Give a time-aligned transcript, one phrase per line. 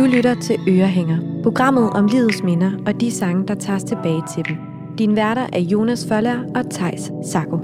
[0.00, 4.44] Du lytter til Ørehænger, programmet om livets minder og de sange, der tages tilbage til
[4.48, 4.56] dem.
[4.98, 7.56] Din værter er Jonas Føller og Tejs Sako.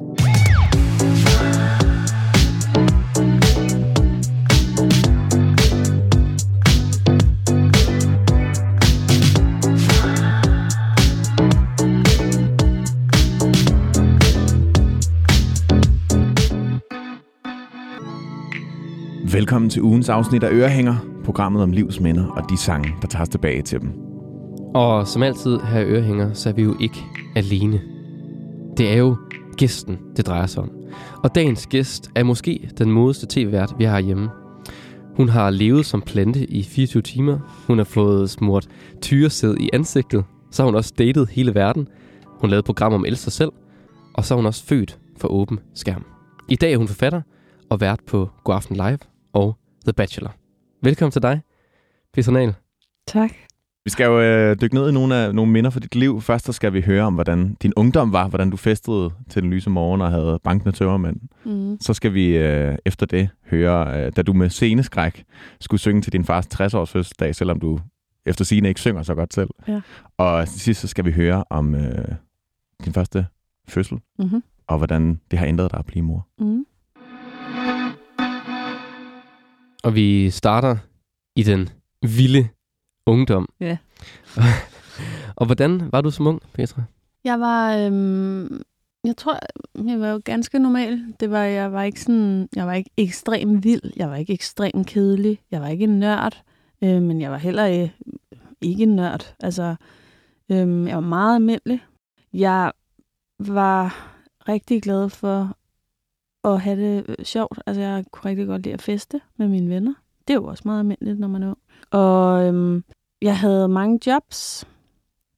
[19.33, 23.25] Velkommen til ugens afsnit af Ørehænger, programmet om livs minder og de sange, der tager
[23.25, 23.93] tilbage til dem.
[24.75, 27.05] Og som altid her i Ørehænger, så er vi jo ikke
[27.37, 27.81] alene.
[28.77, 29.17] Det er jo
[29.57, 30.71] gæsten, det drejer sig om.
[31.25, 34.29] Og dagens gæst er måske den modeste tv-vært, vi har hjemme.
[35.17, 37.39] Hun har levet som plante i 24 timer.
[37.67, 38.69] Hun har fået smurt
[39.03, 40.25] tyresæd i ansigtet.
[40.51, 41.89] Så har hun også datet hele verden.
[42.27, 43.53] Hun lavede program om Elsa selv.
[44.15, 46.05] Og så er hun også født for åben skærm.
[46.49, 47.21] I dag er hun forfatter
[47.71, 48.99] og vært på God Aften Live
[49.33, 50.46] og The Bachelor.
[50.87, 51.41] Velkommen til dig,
[52.13, 52.53] Peter
[53.07, 53.31] Tak.
[53.85, 56.21] Vi skal jo øh, dykke ned i nogle, af, nogle minder fra dit liv.
[56.21, 59.51] Først så skal vi høre om, hvordan din ungdom var, hvordan du festede til den
[59.51, 61.21] lyse morgen og havde bankende tømmermænd.
[61.45, 61.81] Mm.
[61.81, 65.25] Så skal vi øh, efter det høre, øh, da du med sceneskræk
[65.61, 67.81] skulle synge til din fars 60-års fødselsdag, selvom du
[68.27, 69.51] efter scene ikke synger så godt selv.
[69.69, 69.81] Ja.
[70.17, 72.09] Og til sidst så skal vi høre om øh,
[72.85, 73.27] din første
[73.69, 74.43] fødsel, mm-hmm.
[74.67, 76.27] og hvordan det har ændret dig at blive mor.
[76.39, 76.67] Mm.
[79.87, 80.77] Og vi starter
[81.37, 81.69] i den
[82.03, 82.49] vilde
[83.07, 83.49] ungdom.
[83.61, 83.77] Ja.
[85.39, 86.83] og hvordan var du som ung, Petra?
[87.25, 88.63] Jeg var, øhm,
[89.05, 89.39] jeg tror,
[89.89, 91.05] jeg var jo ganske normal.
[91.21, 94.85] Det var, jeg var ikke sådan, jeg var ikke ekstrem vild, jeg var ikke ekstrem
[94.85, 96.43] kedelig, jeg var ikke en nørd,
[96.83, 97.95] øh, men jeg var heller ikke,
[98.61, 99.35] ikke en nørd.
[99.41, 99.77] Altså,
[100.51, 101.85] øh, jeg var meget almindelig.
[102.33, 102.73] Jeg
[103.39, 104.13] var
[104.49, 105.57] rigtig glad for
[106.47, 107.59] at have det sjovt.
[107.67, 109.95] Altså, jeg kunne rigtig godt lide at feste med mine venner.
[110.29, 111.59] Det er jo også meget almindeligt, når man er ung.
[111.91, 112.85] Og øhm,
[113.23, 114.65] jeg havde mange jobs.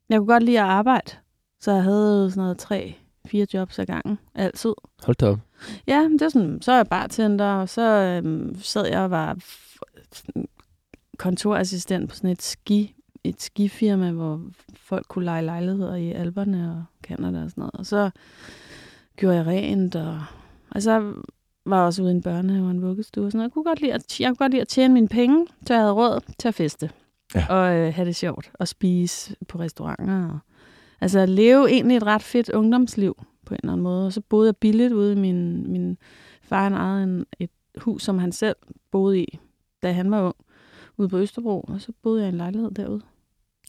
[0.09, 1.12] Jeg kunne godt lide at arbejde.
[1.61, 2.94] Så jeg havde sådan noget tre,
[3.27, 4.19] fire jobs ad gangen.
[4.34, 4.75] Altid.
[5.05, 5.38] Hold da op.
[5.87, 9.38] Ja, det er sådan, så er jeg bartender, og så øhm, sad jeg og var
[11.19, 12.94] kontorassistent på sådan et ski,
[13.25, 14.41] et skifirma, hvor
[14.75, 17.75] folk kunne lege lejligheder i Alperne og Canada og sådan noget.
[17.75, 18.10] Og så
[19.16, 20.22] gjorde jeg rent, og
[20.73, 21.12] altså
[21.67, 23.49] var også ude i en børnehave og en vuggestue og sådan noget.
[23.49, 25.81] Jeg kunne godt lide at, jeg kunne godt lide at tjene mine penge, så jeg
[25.81, 26.91] havde råd til at feste.
[27.34, 27.47] Ja.
[27.51, 28.51] Og øh, have det sjovt.
[28.55, 30.28] Og spise på restauranter.
[30.28, 30.39] Og,
[31.01, 33.15] altså at leve egentlig et ret fedt ungdomsliv
[33.47, 34.07] på en eller anden måde.
[34.07, 35.99] Og så boede jeg billigt ude i min, min
[36.43, 38.57] far han ejede en, et hus, som han selv
[38.91, 39.39] boede i,
[39.83, 40.37] da han var ung,
[40.97, 41.61] ude på Østerbro.
[41.61, 43.01] Og så boede jeg i en lejlighed derude.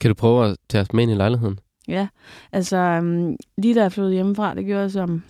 [0.02, 1.60] Kan du prøve at tage os med ind i lejligheden?
[1.88, 2.08] Ja,
[2.52, 5.24] altså um, lige da jeg flyttede hjemmefra, det gjorde jeg som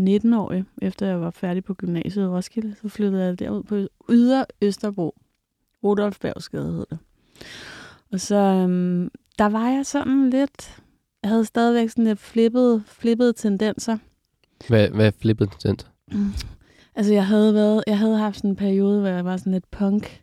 [0.00, 4.44] 19-årig, efter jeg var færdig på gymnasiet i Roskilde, så flyttede jeg derud på Yder
[4.62, 5.14] Østerbro.
[5.84, 6.98] Rudolf Bergsgade hed det.
[8.12, 10.82] Og så, øhm, der var jeg sådan lidt,
[11.22, 13.98] jeg havde stadigvæk sådan lidt flippede, flippede tendenser.
[14.68, 15.88] Hvad, hvad er flippede tendenser?
[16.12, 16.32] Mm.
[16.98, 19.70] Altså, jeg havde, været, jeg havde haft sådan en periode, hvor jeg var sådan lidt
[19.70, 20.22] punk,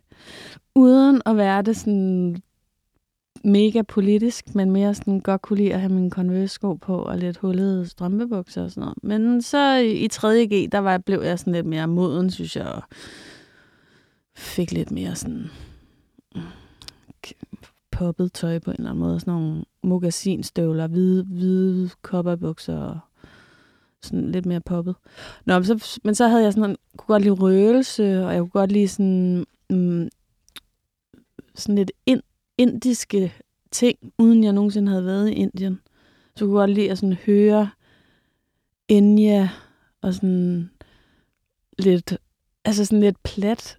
[0.74, 2.42] uden at være det sådan
[3.44, 7.36] mega politisk, men mere sådan godt kunne lide at have mine Converse-sko på og lidt
[7.36, 8.96] hullede strømpebukser og sådan noget.
[9.02, 12.82] Men så i 3.G, der var, blev jeg sådan lidt mere moden, synes jeg, og
[14.36, 15.50] fik lidt mere sådan
[16.34, 16.42] mm,
[17.90, 19.20] poppet tøj på en eller anden måde.
[19.20, 22.98] Sådan nogle mokasinstøvler, hvide, hvide kopperbukser og
[24.02, 24.94] sådan lidt mere poppet.
[25.44, 28.50] Nå, men så, men så havde jeg sådan, kunne godt lide røgelse, og jeg kunne
[28.50, 30.08] godt lide sådan, mm,
[31.54, 32.22] sådan lidt ind,
[32.58, 33.32] indiske
[33.72, 35.80] ting, uden jeg nogensinde havde været i Indien.
[36.36, 37.70] Så kunne jeg godt lide at sådan høre
[38.88, 39.50] India
[40.02, 40.70] og sådan
[41.78, 42.18] lidt,
[42.64, 43.78] altså sådan lidt plat,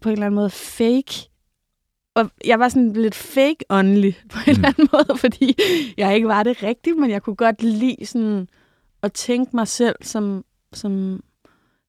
[0.00, 1.30] på en eller anden måde fake.
[2.14, 4.50] Og jeg var sådan lidt fake åndelig på en mm.
[4.50, 5.56] eller anden måde, fordi
[5.96, 8.48] jeg ikke var det rigtigt, men jeg kunne godt lide sådan
[9.02, 11.22] at tænke mig selv som, som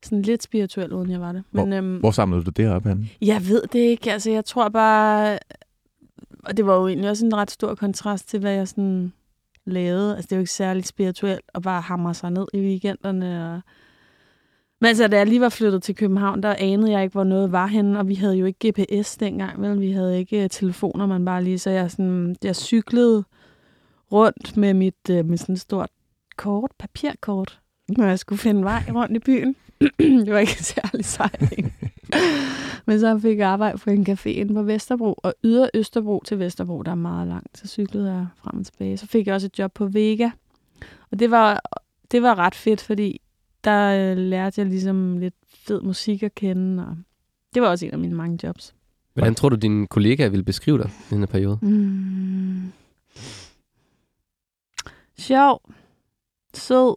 [0.03, 1.43] sådan lidt spirituel, uden jeg var det.
[1.51, 3.09] Men, hvor, øhm, hvor samlede du det op henne?
[3.21, 4.11] Jeg ved det ikke.
[4.13, 5.39] Altså, jeg tror bare,
[6.43, 9.13] og det var jo egentlig også en ret stor kontrast til, hvad jeg sådan
[9.65, 10.15] lavede.
[10.15, 13.53] Altså, det er jo ikke særlig spirituelt at bare hamre sig ned i weekenderne.
[13.53, 13.61] Og...
[14.81, 17.51] Men altså, da jeg lige var flyttet til København, der anede jeg ikke, hvor noget
[17.51, 19.81] var henne, og vi havde jo ikke GPS dengang, vel?
[19.81, 23.23] Vi havde ikke øh, telefoner, man bare lige, så jeg, sådan, jeg cyklede
[24.11, 25.89] rundt med mit øh, med sådan et stort
[26.37, 27.59] kort, papirkort,
[27.97, 29.55] når jeg skulle finde vej rundt i byen.
[30.25, 31.41] det var ikke særlig sejt,
[32.85, 36.39] Men så fik jeg arbejde på en café inde på Vesterbro, og yder Østerbro til
[36.39, 37.57] Vesterbro, der er meget langt.
[37.57, 38.97] Så cyklede jeg frem og tilbage.
[38.97, 40.29] Så fik jeg også et job på Vega.
[41.11, 41.61] Og det var,
[42.11, 43.21] det var ret fedt, fordi
[43.63, 46.97] der øh, lærte jeg ligesom lidt fed musik at kende, og
[47.53, 48.75] det var også en af mine mange jobs.
[49.13, 51.59] Hvordan tror du, dine kollegaer vil beskrive dig i den her periode?
[51.61, 52.71] Mm.
[55.17, 55.61] Sjov.
[56.53, 56.95] Sød.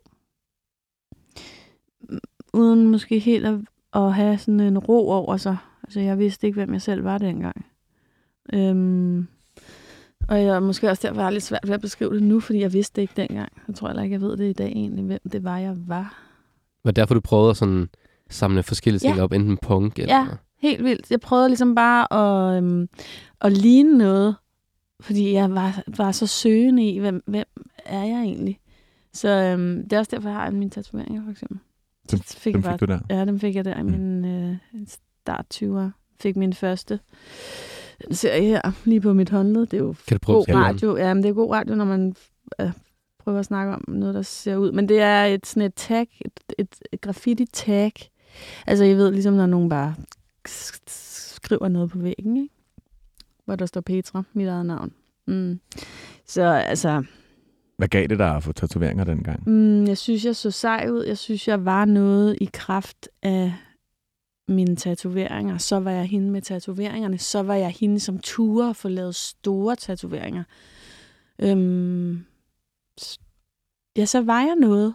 [2.53, 3.61] Uden måske helt at,
[3.95, 5.57] at have sådan en ro over sig.
[5.85, 7.67] Altså, jeg vidste ikke, hvem jeg selv var dengang.
[8.53, 9.27] Øhm,
[10.29, 12.73] og jeg måske også derfor er lidt svært ved at beskrive det nu, fordi jeg
[12.73, 13.53] vidste det ikke dengang.
[13.69, 16.19] Jeg tror heller ikke, jeg ved det i dag egentlig, hvem det var, jeg var.
[16.85, 17.89] Var det derfor, du prøvede at sådan
[18.31, 19.23] samle forskellige ting Ja.
[19.23, 20.15] op, enten punk eller...
[20.15, 20.27] Ja.
[20.59, 21.11] Helt vildt.
[21.11, 22.89] Jeg prøvede ligesom bare at, øhm,
[23.41, 24.37] at ligne noget,
[25.01, 27.47] fordi jeg var, var så søgende i, hvem, hvem
[27.87, 28.59] er jeg egentlig.
[29.13, 31.59] Så øhm, det er også derfor, jeg har mine tatoveringer, for eksempel.
[32.11, 32.99] Dem- fik Dem fik du der.
[33.11, 33.91] Ja, dem fik jeg der i Mm.
[33.91, 34.57] min øh,
[34.89, 35.91] start 20'er.
[36.21, 37.01] Fik min første.
[38.07, 39.67] Den ser jeg her, lige på mit håndled.
[39.67, 40.97] Det er jo Kan du prøve god radio.
[40.97, 42.15] Ja, men det er god radio, når man
[42.61, 42.71] øh,
[43.19, 44.73] prøver at snakke om noget, der ser ud.
[44.73, 47.93] Men det er et, sådan et tag, et, et, et graffiti-tag.
[48.67, 49.95] Altså, jeg ved ligesom, når nogen bare
[50.49, 50.83] sk-
[51.37, 52.55] skriver noget på væggen, ikke?
[53.45, 54.93] hvor der står Petra, mit eget navn.
[55.27, 55.61] Mm.
[56.27, 57.03] Så altså,
[57.83, 59.49] Hvad gav det dig at få tatoveringer dengang?
[59.49, 61.05] Mm, jeg synes, jeg så sej ud.
[61.05, 63.53] Jeg synes, jeg var noget i kraft af
[64.49, 65.59] mine tatoveringer.
[65.59, 67.19] Så var jeg hende med tatoveringerne.
[67.19, 70.45] Så var jeg hende, som turde at få lavet store tatoveringer.
[71.39, 72.25] Øhm,
[73.97, 74.95] ja, så var jeg noget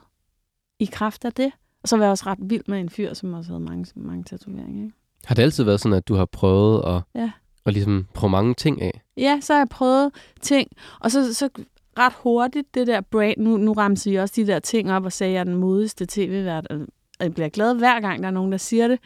[0.79, 1.51] i kraft af det.
[1.83, 4.23] Og så var jeg også ret vild med en fyr, som også havde mange, mange
[4.23, 4.83] tatoveringer.
[4.83, 4.95] Ikke?
[5.25, 7.31] Har det altid været sådan, at du har prøvet at, Ja.
[7.65, 9.01] at ligesom prøve mange ting af?
[9.17, 10.11] Ja, så har jeg prøvet
[10.41, 10.69] ting,
[10.99, 11.49] og så, så
[11.97, 15.11] ret hurtigt det der brain, nu, nu ramte jeg også de der ting op og
[15.11, 16.79] sagde, at jeg er den modigste tv-vært, og
[17.19, 18.99] jeg bliver glad hver gang, der er nogen, der siger det.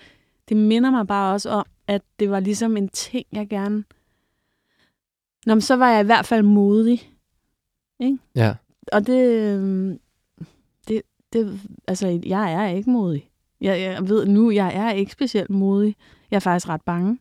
[0.49, 3.83] Det minder mig bare også om, at det var ligesom en ting, jeg gerne...
[5.45, 7.11] Nå, men så var jeg i hvert fald modig.
[8.35, 8.55] Ja.
[8.91, 9.99] Og det, øhm,
[10.87, 11.01] det,
[11.33, 13.29] det, altså, jeg er ikke modig.
[13.61, 15.95] Jeg, jeg ved nu, jeg er ikke specielt modig.
[16.31, 17.17] Jeg er faktisk ret bange.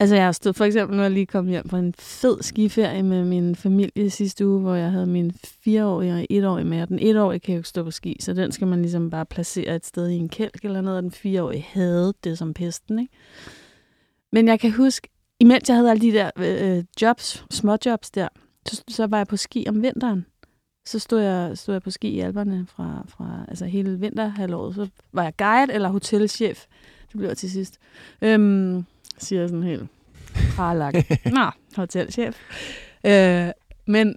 [0.00, 2.42] Altså, jeg har stået, for eksempel, nu er jeg lige kommet hjem fra en fed
[2.42, 6.88] skiferie med min familie sidste uge, hvor jeg havde min fireårige og etårige med, og
[6.88, 9.76] den etårige kan jo ikke stå på ski, så den skal man ligesom bare placere
[9.76, 13.12] et sted i en kælk eller noget, og den fireårige havde det som pesten, ikke?
[14.32, 15.08] Men jeg kan huske,
[15.40, 18.28] imens jeg havde alle de der øh, øh jobs, småjobs der,
[18.66, 20.26] så, så var jeg på ski om vinteren.
[20.86, 24.74] Så stod jeg, stod jeg på ski i Alperne fra, fra altså hele vinterhalvåret.
[24.74, 26.66] Så var jeg guide eller hotelchef.
[27.12, 27.78] Det blev jeg til sidst.
[28.22, 28.84] Øhm,
[29.18, 29.86] siger jeg sådan helt
[30.56, 31.10] pralagt.
[31.36, 32.38] Nå, hotelchef.
[33.06, 33.48] Øh,
[33.86, 34.16] men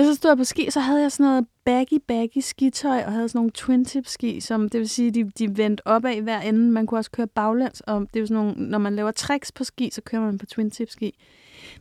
[0.00, 3.38] så stod jeg på ski, så havde jeg sådan noget baggy-baggy skitøj, og havde sådan
[3.38, 6.70] nogle twin-tip ski, som det vil sige, de, de vendte opad i hver ende.
[6.70, 9.52] Man kunne også køre baglæns, og det er jo sådan nogle, når man laver tricks
[9.52, 11.18] på ski, så kører man på twin-tip ski.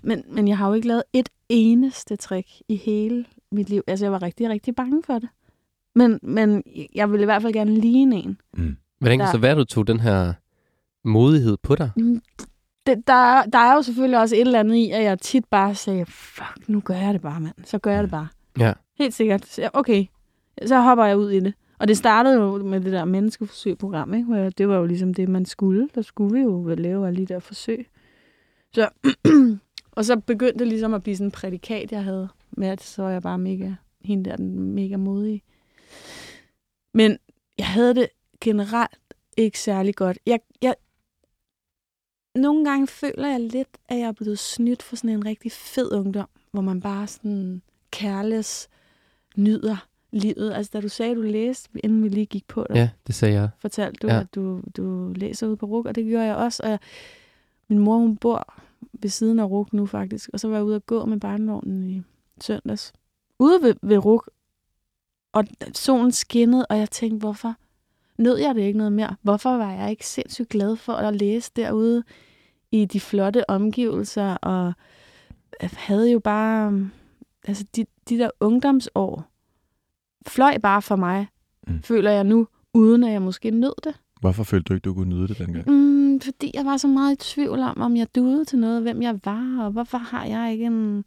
[0.01, 3.81] Men, men jeg har jo ikke lavet et eneste trick i hele mit liv.
[3.87, 5.29] Altså, jeg var rigtig, rigtig bange for det.
[5.95, 6.63] Men, men
[6.95, 8.37] jeg ville i hvert fald gerne ligne en.
[8.53, 8.77] Mm.
[8.99, 10.33] Hvordan kan det så være, du tog den her
[11.05, 11.91] modighed på dig?
[11.97, 12.21] Mm,
[12.85, 15.45] Det, der, er- der er jo selvfølgelig også et eller andet i, at jeg tit
[15.45, 17.55] bare sagde, fuck, nu gør jeg det bare, mand.
[17.65, 18.27] Så gør jeg det bare.
[18.59, 18.73] Ja.
[18.97, 19.45] Helt sikkert.
[19.45, 20.05] Så, okay,
[20.65, 21.53] så hopper jeg ud i det.
[21.79, 24.25] Og det startede jo med det der menneskeforsøg-program, ikke?
[24.25, 25.89] Hvor det var jo ligesom det, man skulle.
[25.95, 27.87] Der skulle vi jo lave alle de der forsøg.
[28.73, 28.89] Så,
[29.97, 33.01] og så begyndte det ligesom at blive sådan en prædikat, jeg havde med, at så
[33.03, 33.71] var jeg bare mega,
[34.03, 35.41] hende der, den mega modige.
[36.93, 37.17] Men
[37.57, 38.07] jeg havde det
[38.41, 38.99] generelt
[39.37, 40.17] ikke særlig godt.
[40.25, 40.75] Jeg, jeg,
[42.35, 45.91] nogle gange føler jeg lidt, at jeg er blevet snydt for sådan en rigtig fed
[45.93, 48.67] ungdom, hvor man bare sådan kærles
[49.35, 50.53] nyder livet.
[50.53, 53.15] Altså, da du sagde, at du læste, inden vi lige gik på dig, Ja, det
[53.15, 53.49] sagde jeg.
[53.59, 54.19] fortalte du, Ja.
[54.19, 56.63] at du, du læser ude på RUK, og det gjorde jeg også.
[56.63, 56.79] Og jeg,
[57.67, 58.53] min mor, hun bor
[58.93, 61.89] ved siden af RUK nu faktisk, og så var jeg ude at gå med barnevognen
[61.89, 62.01] i
[62.41, 62.93] søndags.
[63.39, 64.29] Ude ved, ved RUK,
[65.33, 65.43] og
[65.73, 67.55] solen skinnede, og jeg tænkte, hvorfor
[68.17, 69.15] nød jeg det ikke noget mere?
[69.21, 72.03] Hvorfor var jeg ikke sindssygt glad for at læse derude
[72.71, 74.73] i de flotte omgivelser, og
[75.61, 76.91] havde jo bare, øhm,
[77.47, 79.25] altså de, de der ungdomsår,
[80.27, 81.27] fløj bare for mig,
[81.67, 81.81] Mm.
[81.83, 83.93] føler jeg nu, uden at jeg måske nød det.
[84.21, 85.69] Hvorfor følte du ikke, du kunne nyde det dengang?
[85.69, 89.01] Mm, fordi jeg var så meget i tvivl om, om jeg duede til noget, hvem
[89.01, 91.05] jeg var, og hvorfor har jeg ikke en...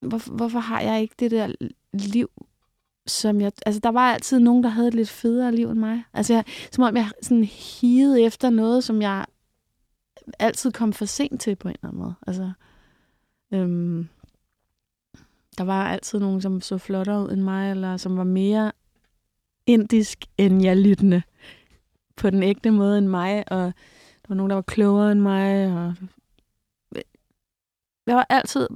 [0.00, 1.52] Hvorfor, hvorfor har jeg ikke det der
[1.92, 2.28] liv,
[3.06, 3.52] som jeg...
[3.66, 6.04] Altså, der var altid nogen, der havde et lidt federe liv end mig.
[6.14, 9.24] Altså, jeg, som om jeg sådan higede efter noget, som jeg
[10.38, 12.14] altid kom for sent til på en eller anden måde.
[12.26, 12.52] Altså,
[13.52, 14.08] øhm,
[15.58, 18.72] der var altid nogen, som så flottere ud end mig, eller som var mere
[19.66, 21.22] indisk end jeg lyttende
[22.16, 23.64] på den ægte måde end mig, og
[24.22, 25.94] der var nogen, der var klogere end mig, og
[28.06, 28.68] jeg var altid,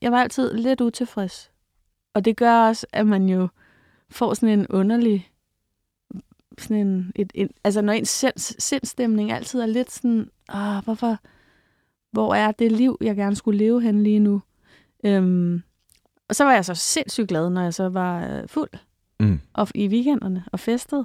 [0.00, 1.50] jeg var altid lidt utilfreds.
[2.14, 3.48] Og det gør også, at man jo
[4.10, 5.30] får sådan en underlig
[6.58, 11.18] sådan en, et, et, altså når ens sinds, sindstemning altid er lidt sådan, ah, hvorfor,
[12.12, 14.42] hvor er det liv, jeg gerne skulle leve hen lige nu?
[15.04, 15.62] Øhm,
[16.28, 18.68] og så var jeg så sindssygt glad, når jeg så var øh, fuld
[19.20, 19.40] Mm.
[19.52, 21.04] og i weekenderne og festede.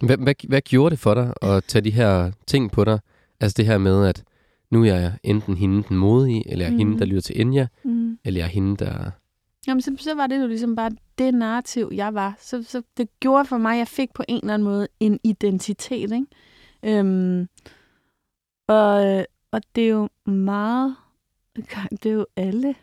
[0.00, 2.98] Hvad, hvad, hvad gjorde det for dig at tage de her ting på dig?
[3.40, 4.24] Altså det her med, at
[4.70, 6.78] nu er jeg enten hende den modige, eller jeg er mm.
[6.78, 8.18] hende, der lytter til Enya, Mm.
[8.24, 9.10] eller jeg er hende, der...
[9.68, 12.36] Jamen, så, så var det jo ligesom bare det narrativ, jeg var.
[12.40, 15.20] Så, så det gjorde for mig, at jeg fik på en eller anden måde en
[15.24, 16.26] identitet, ikke?
[16.82, 17.48] Øhm,
[18.68, 20.96] og, og det er jo meget...
[22.02, 22.74] Det er jo alle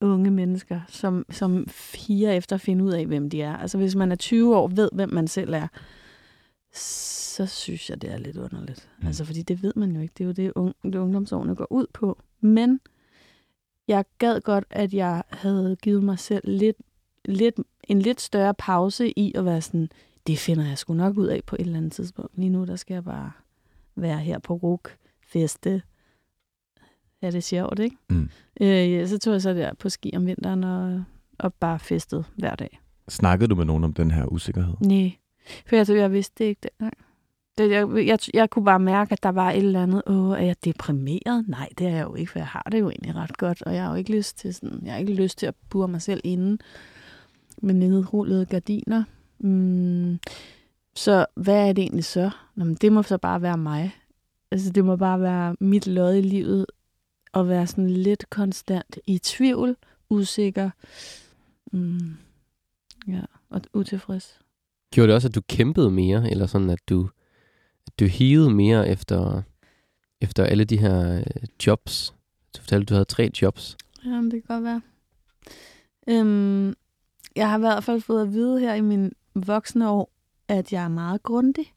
[0.00, 3.56] unge mennesker, som, som higer efter at finde ud af, hvem de er.
[3.56, 5.68] Altså, hvis man er 20 år, ved, hvem man selv er,
[6.72, 8.88] så synes jeg, det er lidt underligt.
[9.00, 9.06] Mm.
[9.06, 10.12] Altså, fordi det ved man jo ikke.
[10.18, 12.22] Det er jo det, ung, det ungdomsårene går ud på.
[12.40, 12.80] Men
[13.88, 16.76] jeg gad godt, at jeg havde givet mig selv lidt,
[17.24, 17.54] lidt,
[17.88, 19.88] en lidt større pause i at være sådan,
[20.26, 22.38] det finder jeg sgu nok ud af på et eller andet tidspunkt.
[22.38, 23.32] Lige nu, der skal jeg bare
[23.96, 25.82] være her på RUK, feste,
[27.22, 27.96] ja, det er sjovt, ikke?
[28.10, 28.30] Mm.
[28.60, 31.04] Øh, ja, så tog jeg så der på ski om vinteren og,
[31.38, 32.80] og bare festede hver dag.
[33.08, 34.74] Snakkede du med nogen om den her usikkerhed?
[34.80, 35.12] Nej,
[35.66, 37.03] for jeg, jeg vidste det ikke dengang.
[37.58, 40.42] Det, jeg, jeg, jeg kunne bare mærke, at der var et eller andet, åh, er
[40.42, 41.44] jeg deprimeret?
[41.48, 43.74] Nej, det er jeg jo ikke, for jeg har det jo egentlig ret godt, og
[43.74, 46.02] jeg har jo ikke lyst til sådan, jeg har ikke lyst til at bure mig
[46.02, 46.58] selv inde
[47.62, 49.04] med nedrullede gardiner.
[49.38, 50.18] Mm,
[50.94, 52.30] så hvad er det egentlig så?
[52.54, 53.94] Nå, men det må så bare være mig.
[54.50, 56.66] Altså, det må bare være mit lod i livet,
[57.34, 59.76] at være sådan lidt konstant i tvivl,
[60.10, 60.70] usikker,
[61.72, 62.16] mm,
[63.08, 63.20] ja,
[63.50, 64.38] og utilfreds.
[64.92, 67.08] Gjorde det også, at du kæmpede mere, eller sådan, at du,
[68.00, 69.42] du hede mere efter,
[70.20, 72.14] efter alle de her øh, jobs?
[72.56, 73.76] Du fortalte, at du havde tre jobs.
[74.04, 74.80] Jamen, det kan godt være.
[76.08, 76.74] Øhm,
[77.36, 80.10] jeg har i hvert fald fået at vide her i min voksne år,
[80.48, 81.72] at jeg er meget grundig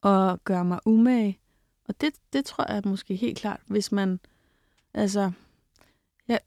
[0.00, 1.38] og gør mig umage.
[1.88, 4.20] Og det, det tror jeg måske helt klart, hvis man...
[4.94, 5.32] Altså,
[6.28, 6.38] ja,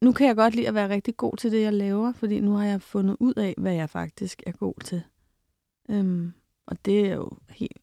[0.00, 2.52] nu kan jeg godt lide at være rigtig god til det, jeg laver, fordi nu
[2.52, 5.02] har jeg fundet ud af, hvad jeg faktisk er god til.
[5.90, 6.32] Øhm,
[6.66, 7.82] og det er jo helt...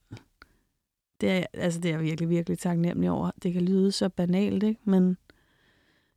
[1.21, 3.31] Det er, altså, det er jeg virkelig, virkelig taknemmelig over.
[3.43, 4.81] Det kan lyde så banalt, ikke?
[4.83, 5.17] Men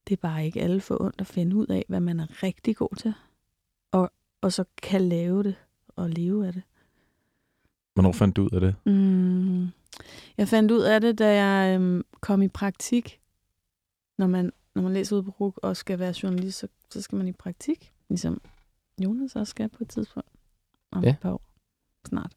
[0.09, 2.77] det er bare ikke alle for ondt at finde ud af, hvad man er rigtig
[2.77, 3.15] god til.
[3.93, 5.55] Og, og så kan lave det
[5.97, 6.63] og leve af det.
[7.95, 8.75] Hvornår fandt du ud af det?
[8.87, 9.67] Mm.
[10.39, 13.21] Jeg fandt ud af det, da jeg øhm, kom i praktik.
[14.19, 17.19] Når man, når man læser ud på RUK og skal være journalist, så, så skal
[17.19, 17.93] man i praktik.
[18.09, 18.41] Ligesom
[19.05, 20.29] Jonas også skal på et tidspunkt.
[20.91, 21.11] Om Ja.
[21.11, 21.43] et par år.
[22.09, 22.33] Snart.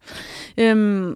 [0.58, 1.16] Øhm,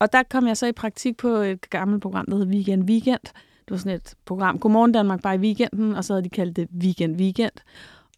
[0.00, 3.22] og der kom jeg så i praktik på et gammelt program, der hed Weekend Weekend.
[3.64, 6.56] Det var sådan et program, Godmorgen Danmark, bare i weekenden, og så havde de kaldt
[6.56, 7.52] det Weekend Weekend.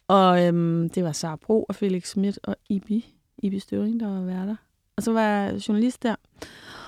[0.08, 4.20] Og øhm, det var Sara Bro og Felix Schmidt og Ibi, Ibi Støring, der var
[4.20, 4.56] værter.
[4.96, 6.14] Og så var jeg journalist der.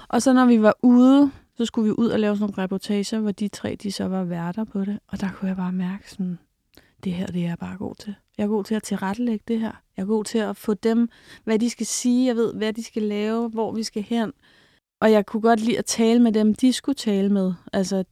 [0.08, 3.20] Og så når vi var ude, så skulle vi ud og lave sådan nogle reportager,
[3.20, 4.98] hvor de tre, de så var værter på det.
[5.08, 6.38] Og der kunne jeg bare mærke sådan,
[7.04, 8.14] det her, det er jeg bare god til.
[8.38, 9.72] Jeg er god til at tilrettelægge det her.
[9.96, 11.08] Jeg er god til at få dem,
[11.44, 12.26] hvad de skal sige.
[12.26, 14.32] Jeg ved, hvad de skal lave, hvor vi skal hen.
[15.00, 17.52] Og jeg kunne godt lide at tale med dem, de skulle tale med.
[17.72, 18.04] Altså,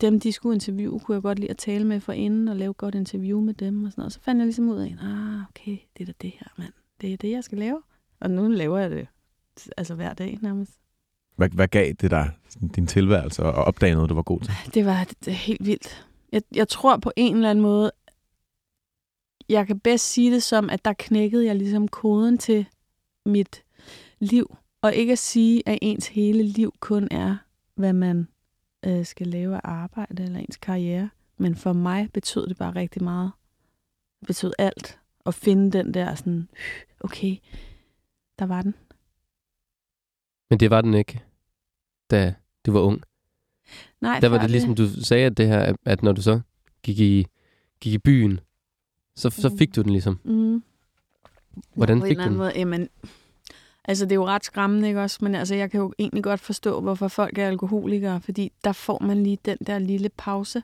[0.00, 2.70] dem, de skulle interviewe, kunne jeg godt lide at tale med for inden og lave
[2.70, 4.06] et godt interview med dem og sådan noget.
[4.06, 6.72] Og så fandt jeg ligesom ud af, ah, okay, det er da det her, mand.
[7.00, 7.82] Det er det, jeg skal lave.
[8.20, 9.08] Og nu laver jeg det
[9.76, 10.72] altså hver dag nærmest.
[11.36, 12.30] Hvad, hvad gav det dig
[12.76, 14.54] din tilværelse og opdage noget, du var god til?
[14.74, 16.06] Det var det helt vildt.
[16.32, 17.92] Jeg, jeg tror på en eller anden måde,
[19.48, 22.66] jeg kan bedst sige det som, at der knækkede jeg ligesom koden til
[23.26, 23.64] mit
[24.18, 24.56] liv.
[24.86, 27.36] Og ikke at sige, at ens hele liv kun er,
[27.74, 28.28] hvad man
[28.84, 31.10] øh, skal lave af arbejde eller ens karriere.
[31.38, 33.30] Men for mig betød det bare rigtig meget.
[34.20, 34.98] Det betød alt.
[35.26, 36.48] At finde den der sådan,
[37.00, 37.36] okay,
[38.38, 38.74] der var den.
[40.50, 41.22] Men det var den ikke,
[42.10, 42.34] da
[42.66, 43.02] du var ung.
[44.00, 46.40] Nej, Der var det ligesom, du sagde, at det her, at når du så
[46.82, 47.26] gik i,
[47.80, 48.40] gik i byen,
[49.16, 49.58] så, så Mm.
[49.58, 50.20] fik du den ligesom.
[50.24, 50.62] Mm.
[51.74, 52.48] Hvordan på en fik eller anden du den?
[52.52, 52.88] måde, jamen,
[53.86, 55.18] altså det er jo ret skræmmende, ikke også?
[55.20, 59.02] Men altså, jeg kan jo egentlig godt forstå, hvorfor folk er alkoholikere, fordi der får
[59.02, 60.62] man lige den der lille pause,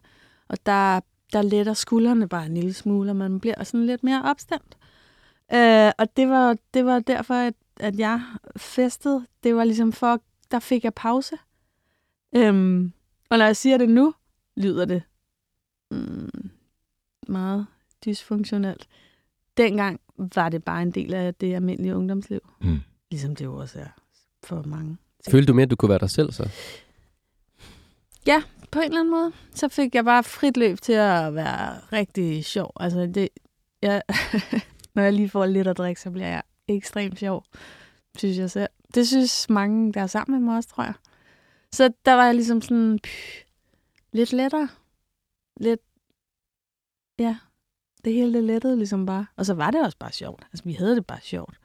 [0.48, 1.00] og der,
[1.32, 4.76] der letter skuldrene bare en lille smule, og man bliver sådan lidt mere opstemt.
[5.54, 8.22] Øh, og det var, det var derfor, at, at jeg
[8.56, 9.26] festede.
[9.42, 11.36] Det var ligesom for, der fik jeg pause.
[12.36, 12.92] Øhm,
[13.30, 14.14] og når jeg siger det nu,
[14.56, 15.02] lyder det
[15.90, 16.50] mm,
[17.28, 17.66] meget
[18.04, 18.88] dysfunktionelt.
[19.56, 22.40] Dengang var det bare en del af det almindelige ungdomsliv.
[22.60, 22.80] Mm.
[23.12, 23.88] Ligesom det jo også er
[24.44, 24.96] for mange.
[25.30, 26.48] Følte du mere, at du kunne være dig selv så?
[28.72, 32.44] På en eller anden måde, så fik jeg bare frit løb til at være rigtig
[32.44, 32.72] sjov.
[32.80, 33.28] Altså, det,
[33.82, 34.02] jeg,
[34.94, 37.44] når jeg lige får lidt at drikke, så bliver jeg ekstremt sjov,
[38.18, 38.68] synes jeg selv.
[38.94, 40.94] Det synes mange, der er sammen med mig også, tror jeg.
[41.72, 43.44] Så der var jeg ligesom sådan pff,
[44.12, 44.68] lidt lettere.
[45.60, 45.80] Lidt,
[47.18, 47.36] ja,
[48.04, 49.26] det hele det lettede ligesom bare.
[49.36, 50.46] Og så var det også bare sjovt.
[50.52, 51.56] Altså, vi havde det bare sjovt.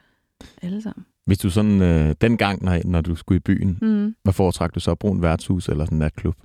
[0.62, 1.06] Alle sammen.
[1.28, 4.16] Hvis du sådan, øh, dengang, når, når du skulle i byen, Mm.
[4.24, 4.96] hvad foretrak du så?
[4.96, 6.36] Brun værtshus eller sådan en natklub?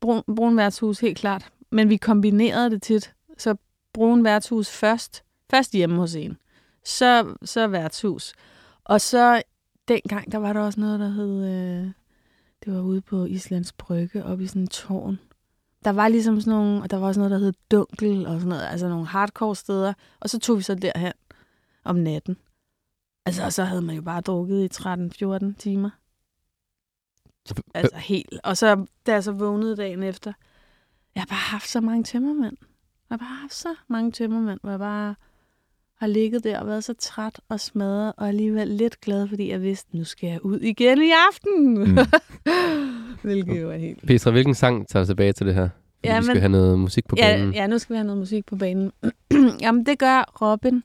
[0.00, 1.52] Brun, brun værtshus, helt klart.
[1.72, 3.14] Men vi kombinerede det tit.
[3.38, 3.54] Så
[3.92, 5.22] brun værtshus først.
[5.50, 6.36] Først hjemme hos en.
[6.84, 8.32] Så, så værtshus.
[8.84, 9.42] Og så
[9.88, 11.44] dengang, der var der også noget, der hed...
[11.44, 11.90] Øh,
[12.64, 15.18] det var ude på Islands Brygge, oppe i sådan en tårn.
[15.84, 16.82] Der var ligesom sådan nogle...
[16.82, 18.66] Og der var også noget, der hed Dunkel og sådan noget.
[18.70, 19.92] Altså nogle hardcore steder.
[20.20, 21.12] Og så tog vi så derhen
[21.84, 22.36] om natten.
[23.26, 25.90] Altså, og så havde man jo bare drukket i 13-14 timer.
[27.74, 28.40] Altså helt.
[28.44, 30.32] Og så, da jeg så vågnede dagen efter,
[31.14, 32.56] jeg har bare haft så mange tømmermænd.
[33.10, 35.14] Jeg har bare haft så mange tømmermænd, hvor jeg bare
[35.98, 39.62] har ligget der og været så træt og smadret, og alligevel lidt glad, fordi jeg
[39.62, 41.78] vidste, nu skal jeg ud igen i aften.
[41.78, 41.98] Mm.
[43.22, 44.06] Hvilket jo er helt...
[44.06, 45.68] Petra, hvilken sang tager tilbage til det her?
[45.68, 47.54] Fordi Ja, vi skal men- have noget musik på Ja, banen.
[47.54, 48.92] ja, nu skal vi have noget musik på banen.
[49.62, 50.82] Jamen, det gør Robin.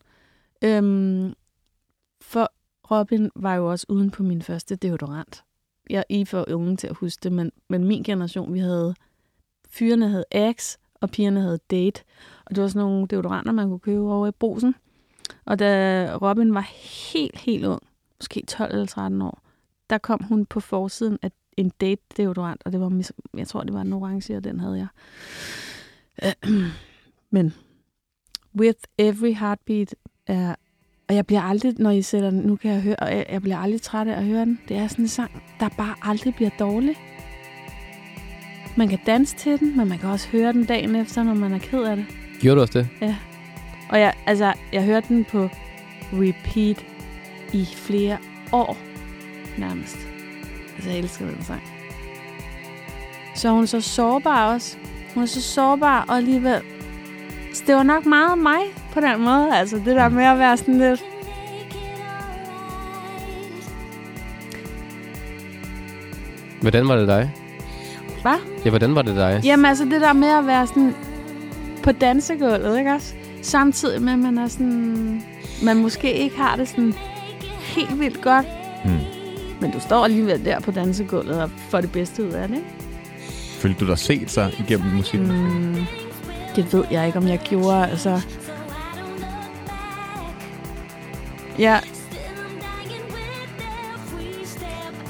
[0.63, 1.33] Øhm,
[2.29, 2.51] for
[2.91, 5.43] Robin var jo også uden på min første deodorant.
[5.89, 8.95] Jeg I er for unge til at huske det, men, men min generation, vi havde...
[9.69, 12.03] Fyrene havde Axe, og pigerne havde Date.
[12.45, 14.75] Og det var sådan nogle deodoranter, man kunne købe over i brosen.
[15.45, 16.67] Og da Robin var
[17.13, 17.81] helt, helt ung,
[18.19, 19.41] måske 12 eller 13 år,
[19.89, 23.03] der kom hun på forsiden af en date-deodorant, og det var,
[23.37, 24.87] jeg tror, det var en orange, og den havde
[26.21, 26.35] jeg.
[27.35, 27.53] Men
[28.55, 29.95] With Every Heartbeat
[30.27, 30.55] er...
[31.09, 33.41] Og jeg bliver aldrig, når I sætter den, nu kan jeg høre, og jeg, jeg
[33.41, 34.59] bliver aldrig træt af at høre den.
[34.67, 36.95] Det er sådan en sang, der bare aldrig bliver dårlig.
[38.75, 41.53] Man kan danse til den, men man kan også høre den dagen efter, når man
[41.53, 42.05] er ked af det.
[42.39, 43.15] Gjorde du også det?
[43.89, 45.49] Og jeg, altså, jeg hørte den på
[46.13, 46.85] repeat
[47.53, 48.17] i flere
[48.51, 48.77] år
[49.57, 49.97] nærmest.
[50.75, 51.61] Altså, jeg elsker den sang.
[53.35, 54.77] Så hun er så sårbar også.
[55.13, 56.61] Hun er så sårbar, og alligevel...
[57.53, 58.61] Så det var nok meget mig
[58.93, 59.55] på den måde.
[59.55, 61.03] Altså, det der med at være sådan lidt...
[66.61, 67.31] Hvordan var det dig?
[68.21, 68.35] Hvad?
[68.65, 69.41] Ja, hvordan var det dig?
[69.43, 70.95] Jamen, altså, det der med at være sådan
[71.83, 73.13] på dansegulvet, ikke også?
[73.41, 75.21] Samtidig med, at man er sådan...
[75.63, 76.93] Man måske ikke har det sådan
[77.75, 78.45] helt vildt godt,
[78.85, 78.91] Mm.
[79.61, 82.67] Men du står alligevel der på dansegulvet og får det bedste ud af det, ikke?
[83.59, 85.27] Følte du dig set så igennem musikken?
[85.31, 85.75] Mm,
[86.55, 87.87] det ved jeg ikke, om jeg gjorde.
[87.89, 88.21] Altså,
[91.59, 91.79] Ja.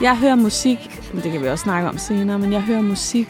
[0.01, 3.27] jeg hører musik, det kan vi også snakke om senere, men jeg hører musik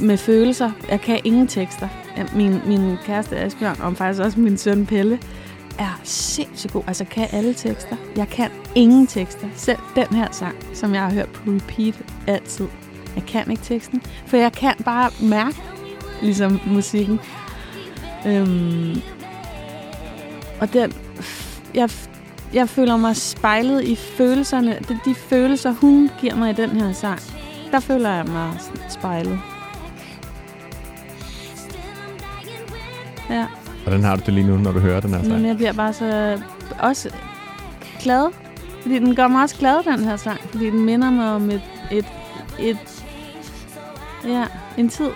[0.00, 0.70] med følelser.
[0.90, 1.88] Jeg kan ingen tekster.
[2.34, 5.18] Min, min kæreste Asbjørn, og faktisk også min søn Pelle,
[5.78, 6.82] er sindssygt god.
[6.86, 7.96] Altså kan alle tekster.
[8.16, 9.48] Jeg kan ingen tekster.
[9.56, 11.94] Selv den her sang, som jeg har hørt på repeat
[12.26, 12.66] altid.
[13.14, 15.56] Jeg kan ikke teksten, for jeg kan bare mærke
[16.22, 17.20] ligesom musikken.
[18.26, 19.02] Øhm,
[20.60, 20.92] og den,
[21.74, 21.90] jeg,
[22.52, 24.78] jeg føler mig spejlet i følelserne.
[24.88, 27.20] Det, de følelser, hun giver mig i den her sang,
[27.72, 28.52] der føler jeg mig
[28.90, 29.40] spejlet.
[33.30, 33.46] Ja,
[33.82, 35.46] Hvordan har du det lige nu, når du hører den her men sang?
[35.46, 36.38] jeg bliver bare så
[36.80, 37.10] også
[38.02, 38.30] glad.
[38.82, 40.40] Fordi den gør mig også glad, den her sang.
[40.40, 42.06] Fordi den minder mig om et, et,
[42.58, 43.04] et
[44.24, 44.44] ja,
[44.78, 45.10] en tid.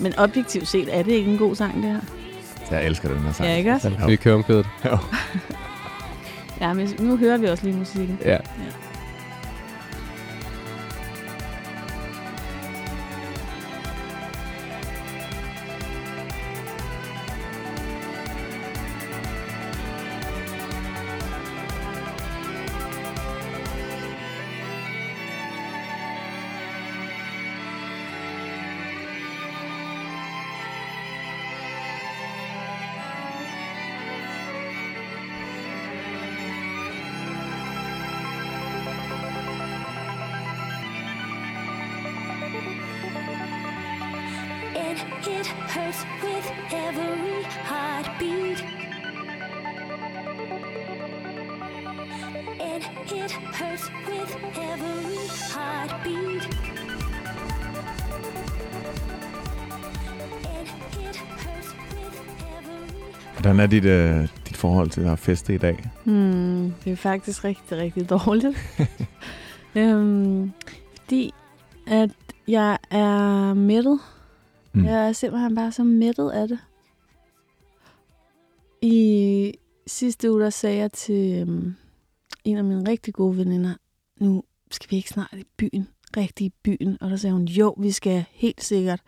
[0.00, 2.00] Men objektivt set er det ikke en god sang, det her.
[2.70, 3.48] Jeg elsker den her sang.
[3.48, 3.90] Ja, ikke også?
[3.98, 4.66] Skal vi køre om kødet?
[4.84, 4.98] Jo.
[6.60, 8.18] Ja, men nu hører vi også lige musikken.
[8.24, 8.34] Ja.
[8.34, 8.42] And
[63.66, 65.90] er dit, øh, dit forhold til at have feste i dag?
[66.04, 68.56] Hmm, det er faktisk rigtig, rigtig dårligt.
[69.76, 70.52] øhm,
[70.96, 71.34] fordi
[71.86, 72.10] at
[72.48, 74.00] jeg er mættet.
[74.72, 74.80] Mm.
[74.80, 74.86] Mm.
[74.86, 76.58] Jeg er simpelthen bare så mættet af det.
[78.82, 79.52] I
[79.86, 81.74] sidste uge, der sagde jeg til, øhm,
[82.44, 83.74] en af mine rigtig gode veninder,
[84.20, 86.98] nu skal vi ikke snart i byen, rigtig i byen.
[87.00, 89.00] Og der sagde hun, jo, vi skal helt sikkert.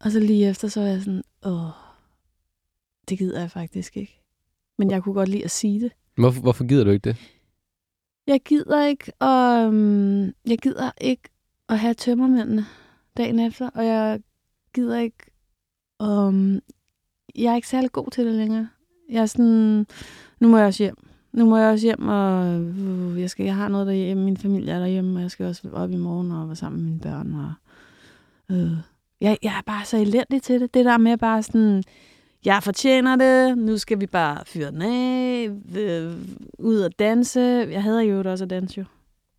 [0.00, 1.83] Og så lige efter, så var jeg sådan, åh,
[3.08, 4.20] det gider jeg faktisk ikke.
[4.78, 5.92] Men jeg kunne godt lide at sige det.
[6.16, 7.16] Hvorfor, hvorfor gider du ikke det?
[8.26, 11.22] Jeg gider ikke, og um, jeg gider ikke
[11.68, 12.66] at have tømmermændene
[13.16, 14.20] dagen efter, og jeg
[14.74, 15.16] gider ikke,
[16.00, 16.60] um,
[17.34, 18.68] jeg er ikke særlig god til det længere.
[19.10, 19.86] Jeg er sådan,
[20.40, 20.96] nu må jeg også hjem.
[21.32, 24.72] Nu må jeg også hjem, og uh, jeg, skal, jeg har noget derhjemme, min familie
[24.72, 27.34] er derhjemme, og jeg skal også op i morgen og være sammen med mine børn.
[27.34, 27.52] Og,
[28.48, 28.76] uh,
[29.20, 30.74] jeg, jeg er bare så elendig til det.
[30.74, 31.84] Det der med bare sådan,
[32.44, 36.12] jeg fortjener det, nu skal vi bare fyre den af, øh,
[36.58, 37.40] ud og danse.
[37.70, 38.84] Jeg hader jo også at danse jo.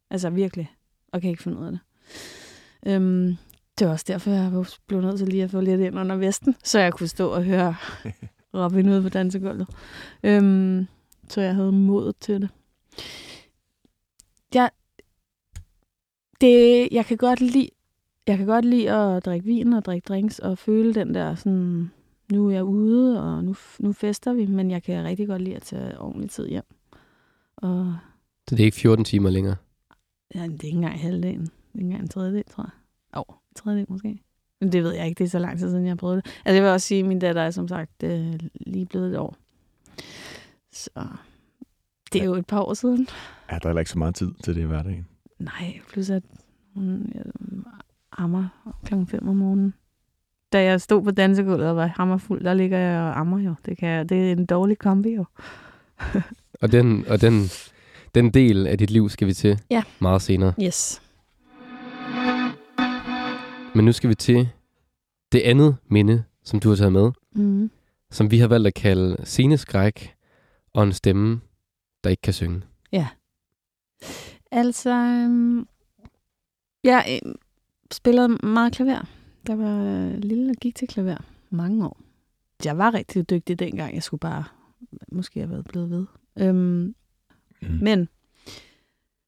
[0.09, 0.71] Altså virkelig.
[1.11, 1.79] Og kan ikke finde ud af det.
[2.87, 3.37] Øhm,
[3.79, 6.55] det var også derfor, jeg blev nødt til lige at få lidt ind under vesten,
[6.63, 7.75] så jeg kunne stå og høre
[8.53, 9.67] Robin ude på dansegulvet.
[10.23, 10.87] Øhm,
[11.29, 12.49] så jeg havde modet til det.
[14.53, 14.69] Jeg,
[16.41, 17.69] det, jeg kan godt lide
[18.27, 21.91] jeg kan godt lide at drikke vin og drikke drinks og føle den der sådan,
[22.31, 25.55] nu er jeg ude, og nu, nu fester vi, men jeg kan rigtig godt lide
[25.55, 26.63] at tage ordentlig tid hjem.
[27.57, 27.95] Og
[28.49, 29.55] Så det er ikke 14 timer længere.
[30.35, 31.41] ja, det er ikke engang halvdelen.
[31.41, 32.71] Det er ikke engang en tredjedel, tror jeg.
[33.15, 34.19] Jo, en tredjedel måske.
[34.61, 36.31] Men det ved jeg ikke, det er så lang tid siden, jeg har prøvet det.
[36.45, 38.33] Altså, jeg vil også sige, at min datter er som sagt øh,
[38.67, 39.35] lige blevet et år.
[40.71, 40.89] Så
[42.13, 43.07] det er jo et par år siden.
[43.47, 45.07] Er der heller ikke så meget tid til det i hverdagen?
[45.39, 46.23] Nej, plus at
[46.75, 47.23] hun jeg,
[48.11, 49.73] ammer klokken 5 om morgenen.
[50.53, 53.55] Da jeg stod på dansegulvet og var hammerfuld, der ligger jeg og ammer jo.
[53.65, 55.25] Det, kan jeg, det er en dårlig kombi jo.
[56.62, 57.43] Og den, og den,
[58.15, 59.84] den del af dit liv skal vi til Ja.
[59.99, 60.53] meget senere.
[60.63, 61.01] Yes.
[63.75, 64.49] Men nu skal vi til
[65.31, 67.71] det andet minde, som du har taget med, Mm.
[68.12, 70.15] som vi har valgt at kalde sceneskræk
[70.73, 71.41] og en stemme,
[72.03, 72.62] der ikke kan synge.
[74.51, 75.67] Altså, øhm,
[76.84, 77.34] jeg øh,
[77.91, 79.05] spillede meget klaver.
[79.47, 81.17] Der var øh, lille og gik til klaver
[81.49, 81.99] mange år.
[82.65, 83.95] Jeg var rigtig dygtig dengang.
[83.95, 84.43] Jeg skulle bare
[85.12, 86.05] måske have været blevet ved.
[86.39, 86.95] Øhm,
[87.62, 87.77] Mm.
[87.81, 88.10] Men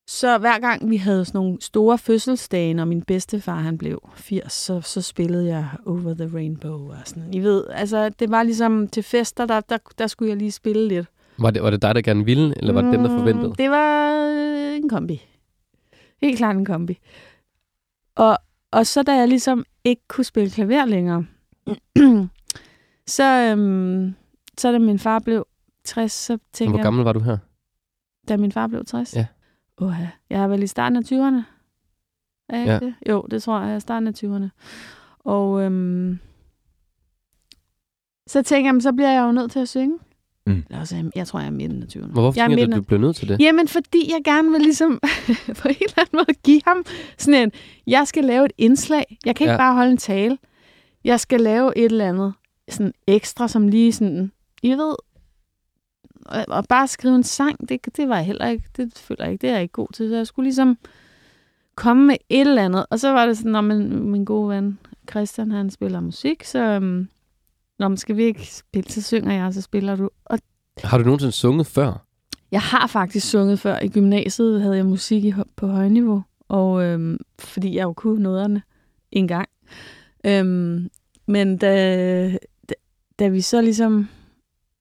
[0.07, 4.53] så hver gang vi havde sådan nogle store fødselsdage, når min bedstefar han blev 80,
[4.53, 7.33] så, så spillede jeg Over the Rainbow og sådan.
[7.33, 10.87] I ved, altså det var ligesom til fester, der, der, der skulle jeg lige spille
[10.87, 11.05] lidt.
[11.39, 13.47] Var det, var det dig, der gerne ville, eller var det dem, der forventede?
[13.47, 15.21] Mm, Det var øh, en kombi.
[16.21, 16.97] Helt klart en kombi.
[18.15, 18.37] Og,
[18.71, 21.25] og så da jeg ligesom ikke kunne spille klaver længere,
[23.17, 24.15] så, øhm,
[24.57, 25.47] så da min far blev
[25.83, 27.37] 60, så tænkte Hvor jeg, gammel var du her?
[28.27, 29.15] da min far blev 60?
[29.15, 29.25] Ja.
[29.77, 31.43] Oha, jeg er vel i starten af 20'erne.
[32.49, 32.79] Er jeg Ja.
[32.79, 32.95] det?
[33.09, 34.49] Jo, det tror jeg, jeg er starten af 20'erne.
[35.19, 36.19] Og øhm,
[38.27, 39.99] så tænker jeg, så bliver jeg jo nødt til at synge.
[40.47, 40.63] Mm.
[40.69, 42.01] Eller også, jeg tror, jeg er midten af 20'erne.
[42.01, 43.39] Men hvorfor jeg er midten af- du blev nødt til det?
[43.39, 44.99] Jamen, fordi jeg gerne vil ligesom
[45.61, 46.85] på en eller anden måde give ham
[47.17, 47.51] sådan en,
[47.87, 49.17] jeg skal lave et indslag.
[49.25, 49.57] Jeg kan ikke Ja.
[49.57, 50.37] bare holde en tale.
[51.03, 52.33] Jeg skal lave et eller andet
[52.69, 54.31] sådan ekstra, som lige sådan,
[54.63, 54.95] I ved,
[56.47, 59.41] og bare skrive en sang, det, det var jeg heller ikke, det føler jeg ikke,
[59.41, 60.09] det er jeg ikke god til.
[60.09, 60.77] Så jeg skulle ligesom
[61.75, 62.85] komme med et eller andet.
[62.89, 64.79] Og så var det sådan, når min, min gode ven
[65.09, 67.07] Christian, han spiller musik, så um,
[67.79, 70.09] når man skal vi ikke spille, så synger jeg, og så spiller du.
[70.25, 70.39] Og
[70.83, 72.03] Har du nogensinde sunget før?
[72.51, 73.79] jeg har faktisk sunget før.
[73.79, 78.61] I gymnasiet havde jeg musik i, på højniveau, og øhm, fordi jeg jo kunne noderne
[79.11, 79.49] en gang.
[80.25, 80.89] Øhm,
[81.27, 82.31] men da,
[82.69, 82.73] da,
[83.19, 84.09] da vi så ligesom...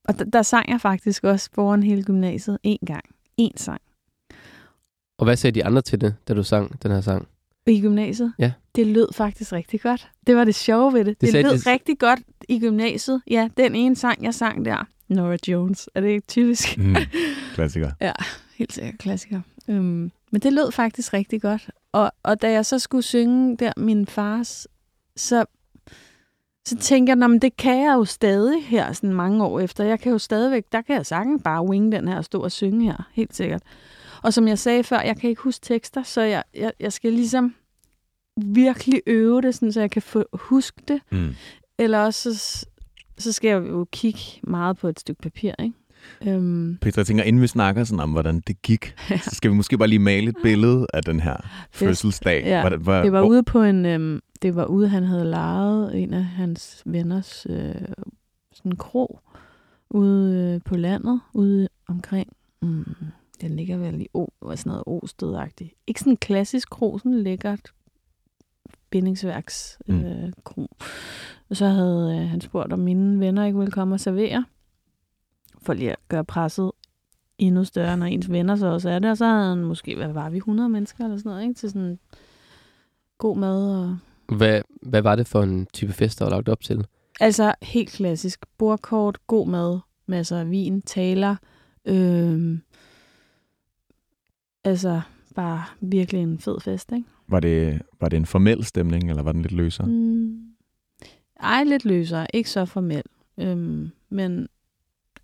[0.09, 3.05] Og der, der sang jeg faktisk også foran hele gymnasiet en gang.
[3.37, 3.81] En sang.
[5.19, 7.29] Og hvad sagde de andre til det, da du sang den her sang?
[7.67, 8.33] I gymnasiet?
[8.39, 8.53] Ja.
[8.77, 10.09] Det lød faktisk rigtig godt.
[10.27, 11.21] Det var det sjove ved det.
[11.21, 13.23] Det, det lød de- rigtig godt i gymnasiet.
[13.31, 14.87] Ja, den ene sang, jeg sang der.
[15.09, 15.89] Nora Jones.
[15.95, 16.79] Er det ikke typisk?
[16.79, 16.97] Mm.
[17.55, 17.91] Klassiker.
[18.57, 19.41] Helt sikkert klassiker.
[19.69, 21.71] Øhm, men det lød faktisk rigtig godt.
[21.93, 24.67] Og, og da jeg så skulle synge der min fars,
[25.17, 25.45] så,
[26.67, 29.85] så tænkte jeg, "Nå, men det kan jeg jo stadig her sådan mange år efter.
[29.85, 32.53] Jeg kan jo stadigvæk, der kan jeg sagtens bare wing den her og stå og
[32.53, 33.63] synge her, helt sikkert.
[34.27, 37.13] Og som jeg sagde før, jeg kan ikke huske tekster, så jeg, jeg, jeg skal
[37.13, 37.55] ligesom
[38.37, 41.01] virkelig øve det, sådan, så jeg kan få, huske det.
[41.13, 41.35] Mm.
[41.79, 42.67] Eller også, så,
[43.19, 45.73] så skal jeg jo kigge meget på et stykke papir, ikke?
[46.27, 49.57] Øhm, Peter, jeg tænker, inden vi snakker sådan om, hvordan det gik, så skal vi
[49.57, 51.37] måske bare lige male et billede af den her
[51.71, 52.43] fødselsdag.
[52.45, 55.25] Ja, Hvordan- hvor- Det var hvor- ude på en, øhm, det var ude, han havde
[55.25, 57.75] lejet en af hans venners øh,
[58.55, 59.21] sådan en krog
[59.91, 62.29] ude øh, på landet, ude omkring,
[62.63, 62.85] mm,
[63.41, 65.73] den ligger vel i o, sådan noget ostødagtigt.
[65.87, 67.73] Ikke sådan en klassisk krog, sådan lækkert
[68.91, 70.05] bindingsværks Mm.
[70.05, 70.69] øh, krog.
[71.51, 74.45] Og så havde øh, han spurgt, om mine venner ikke ville komme og servere,
[75.63, 76.71] for lige at gøre presset
[77.39, 79.11] endnu større, når ens venner så også er det.
[79.11, 81.55] Og så havde han måske, hvad var vi, 100 mennesker eller sådan noget, ikke?
[81.55, 81.99] Til sådan
[83.19, 83.99] god mad og...
[84.37, 86.87] Hvad, hvad var det for en type fest, der var lagt op til?
[87.21, 88.47] Altså helt klassisk.
[88.59, 91.37] Bordkort, god mad, masser af vin, taler.
[91.85, 92.63] Øhm,
[94.67, 95.01] altså
[95.35, 97.09] bare virkelig en fed fest, ikke?
[97.29, 99.87] Var det, var det en formel stemning, eller var den lidt løsere?
[99.87, 100.43] Mm.
[101.41, 102.27] Ej, lidt løsere.
[102.35, 103.03] Ikke så formel.
[103.39, 104.49] Øhm, men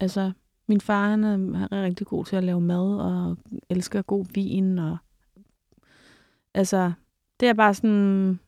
[0.01, 0.33] altså,
[0.67, 3.37] min far han er, han er rigtig god til at lave mad, og
[3.69, 4.79] elsker god vin.
[4.79, 4.97] Og,
[6.55, 6.93] altså,
[7.41, 8.41] det er bare sådan...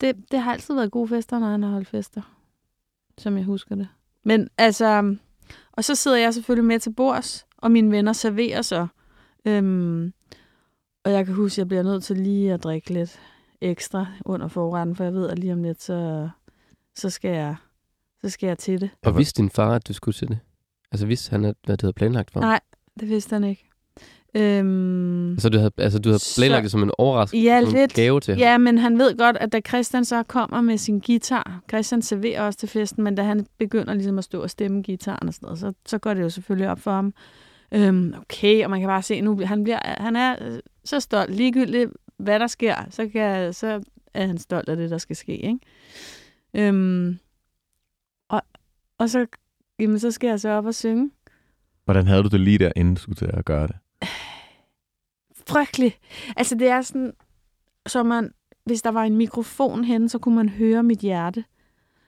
[0.00, 2.22] Det, det har altid været gode fester, når han har holdt fester.
[3.18, 3.88] Som jeg husker det.
[4.22, 5.16] Men altså...
[5.72, 8.86] Og så sidder jeg selvfølgelig med til bords, og mine venner serverer så.
[9.46, 10.12] Øhm,
[11.04, 13.20] og jeg kan huske, at jeg bliver nødt til lige at drikke lidt
[13.60, 16.28] ekstra under forretten, for jeg ved, at lige om lidt, så,
[16.96, 17.56] så, skal, jeg,
[18.24, 18.90] så skal jeg til det.
[19.04, 20.38] Og vidste din far, at du skulle til det?
[20.92, 22.40] Altså vidste han, at, hvad det havde planlagt for?
[22.40, 22.60] Nej,
[23.00, 23.70] det vidste han ikke.
[24.36, 27.68] Øhm, Altså du havde, altså, du havde Så- planlagt det som en overraskelse, Ja, som
[27.68, 27.94] en lidt.
[27.94, 28.38] gave til ham?
[28.40, 32.42] ja, men han ved godt, at da Christian så kommer med sin guitar, Christian serverer
[32.42, 35.46] også til festen, men da han begynder ligesom at stå og stemme guitaren og sådan
[35.46, 37.14] noget, så, så går det jo selvfølgelig op for ham.
[37.74, 41.34] Øhm, okay, og man kan bare se nu, han, bliver, han er øh, så stolt,
[41.34, 43.82] ligegyldigt hvad der sker, så, kan, så
[44.14, 45.36] er han stolt af det, der skal ske.
[45.36, 45.58] Ikke?
[46.54, 47.18] Øhm,
[48.28, 48.42] og,
[48.98, 49.26] og så,
[49.78, 51.10] jamen, så skal jeg så op og synge.
[51.84, 53.76] Hvordan havde du det lige der, inden du skulle til at gøre det?
[55.48, 55.98] frygtelig.
[56.36, 57.12] Altså, det er sådan,
[57.86, 58.30] så man,
[58.64, 61.44] hvis der var en mikrofon henne, så kunne man høre mit hjerte.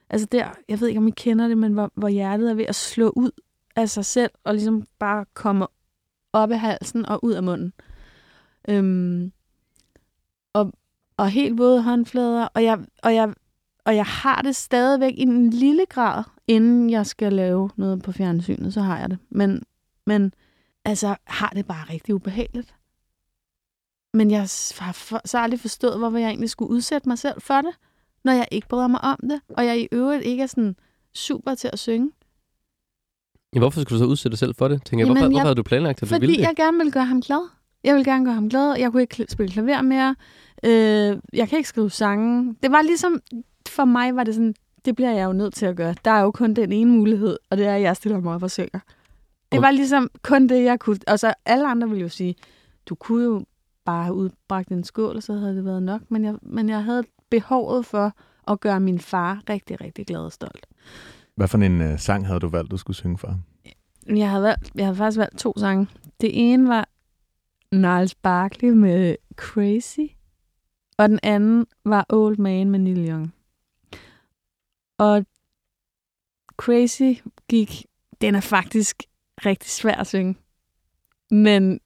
[0.09, 2.65] Altså der, jeg ved ikke, om I kender det, men hvor, hvor hjertet er ved
[2.65, 3.31] at slå ud
[3.77, 5.67] af sig selv, og ligesom bare komme
[6.33, 7.73] op af halsen og ud af munden.
[8.69, 9.31] Øhm,
[10.53, 10.73] og,
[11.17, 13.33] og helt våde håndflader, og jeg, og, jeg,
[13.85, 18.11] og jeg har det stadigvæk i en lille grad, inden jeg skal lave noget på
[18.11, 19.17] fjernsynet, så har jeg det.
[19.29, 19.63] Men,
[20.05, 20.33] men
[20.85, 22.75] altså, har det bare rigtig ubehageligt.
[24.13, 24.47] Men jeg
[24.79, 27.75] har for, så aldrig forstået, hvorfor jeg egentlig skulle udsætte mig selv for det,
[28.23, 30.75] når jeg ikke bryder mig om det, og jeg i øvrigt ikke er sådan
[31.13, 32.11] super til at synge.
[33.57, 34.83] Ja, hvorfor skulle du så udsætte dig selv for det?
[34.85, 36.47] Tænker jeg, Jamen, hvorfor, jeg- hvorfor havde du planlagt, at du ville Fordi det?
[36.47, 37.49] jeg gerne vil gøre ham glad.
[37.83, 38.75] Jeg vil gerne gøre ham glad.
[38.79, 40.15] Jeg kunne ikke spille klaver mere.
[40.63, 42.55] Øh, jeg kan ikke skrive sange.
[42.63, 43.21] Det var ligesom,
[43.69, 44.53] for mig var det sådan,
[44.85, 45.95] det bliver jeg jo nødt til at gøre.
[46.05, 48.43] Der er jo kun den ene mulighed, og det er, at jeg stiller mig op
[48.43, 48.79] og synger.
[49.51, 50.97] Det var ligesom kun det, jeg kunne.
[51.07, 52.35] Og så alle andre ville jo sige,
[52.89, 53.45] du kunne jo
[53.85, 56.01] bare have udbragt en skål, og så havde det været nok.
[56.09, 58.13] Men jeg, men jeg havde behovet for
[58.47, 60.65] at gøre min far rigtig, rigtig glad og stolt.
[61.37, 63.39] Hvad for en øh, sang havde du valgt, du skulle synge for?
[64.07, 65.87] Jeg havde, valgt, jeg havde faktisk valgt to sange.
[66.21, 66.89] Det ene var
[67.71, 70.13] Niles Barkley med Crazy,
[70.97, 73.33] og den anden var Old Man med Neil Young.
[74.97, 75.25] Og
[76.57, 77.85] Crazy gik,
[78.21, 79.03] den er faktisk
[79.45, 80.35] rigtig svær at synge.
[81.31, 81.79] Men,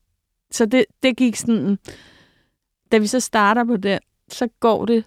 [0.51, 1.77] så det, det gik sådan,
[2.91, 5.05] da vi så starter på den, så går det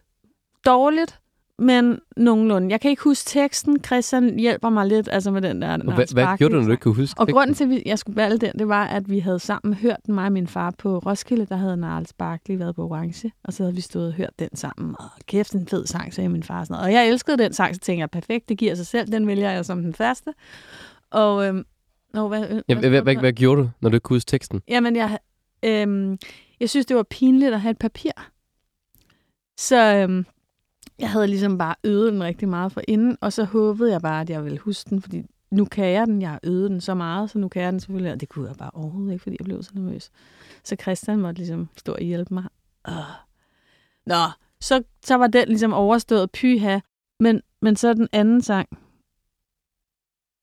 [0.66, 1.20] dårligt,
[1.58, 2.70] men nogenlunde.
[2.70, 3.84] Jeg kan ikke huske teksten.
[3.84, 5.72] Christian hjælper mig lidt altså med den der.
[5.72, 7.98] Og hvad, hvad gjorde du, når du ikke kunne huske og grunden til, at jeg
[7.98, 10.70] skulle valge den, det var, at vi havde sammen hørt den, mig og min far,
[10.78, 11.46] på Roskilde.
[11.46, 14.56] Der havde Niles Barkley været på Orange, og så havde vi stået og hørt den
[14.56, 14.94] sammen.
[14.98, 16.64] Og kæft, en fed sang, sagde min far.
[16.64, 16.86] Sådan noget.
[16.86, 19.12] Og jeg elskede den sang, så tænkte jeg, perfekt, det giver sig selv.
[19.12, 20.30] Den vælger jeg som den første.
[21.10, 21.64] Og, øhm,
[22.14, 24.28] og hvad, øh, Ja, hvad, hvad, hvad, hvad gjorde du, når du ikke kunne huske
[24.28, 24.62] teksten?
[24.68, 25.18] Jamen, jeg,
[25.62, 26.18] øhm,
[26.60, 28.10] jeg synes, det var pinligt at have et papir.
[29.58, 30.26] Så øhm,
[30.98, 34.20] jeg havde ligesom bare øvet den rigtig meget for inden, og så håbede jeg bare,
[34.20, 36.22] at jeg ville huske den, fordi nu kan jeg den.
[36.22, 38.12] Jeg har øvet den så meget, så nu kan jeg den selvfølgelig.
[38.12, 40.10] Og det kunne jeg bare overhovedet ikke, fordi jeg blev så nervøs.
[40.64, 42.44] Så Christian måtte ligesom stå og hjælpe mig.
[42.88, 42.94] Øh.
[44.06, 44.24] Nå,
[44.60, 46.78] så, så var den ligesom overstået pyha.
[47.20, 48.68] Men, men så den anden sang,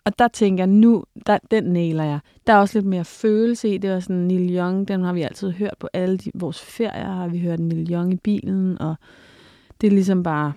[0.05, 2.19] og der tænker jeg, nu, der, den næler jeg.
[2.47, 3.77] Der er også lidt mere følelse i.
[3.77, 7.11] Det var sådan Neil Young, den har vi altid hørt på alle de, vores ferier,
[7.11, 8.95] har vi hørt Neil Young i bilen, og
[9.81, 10.53] det er ligesom bare...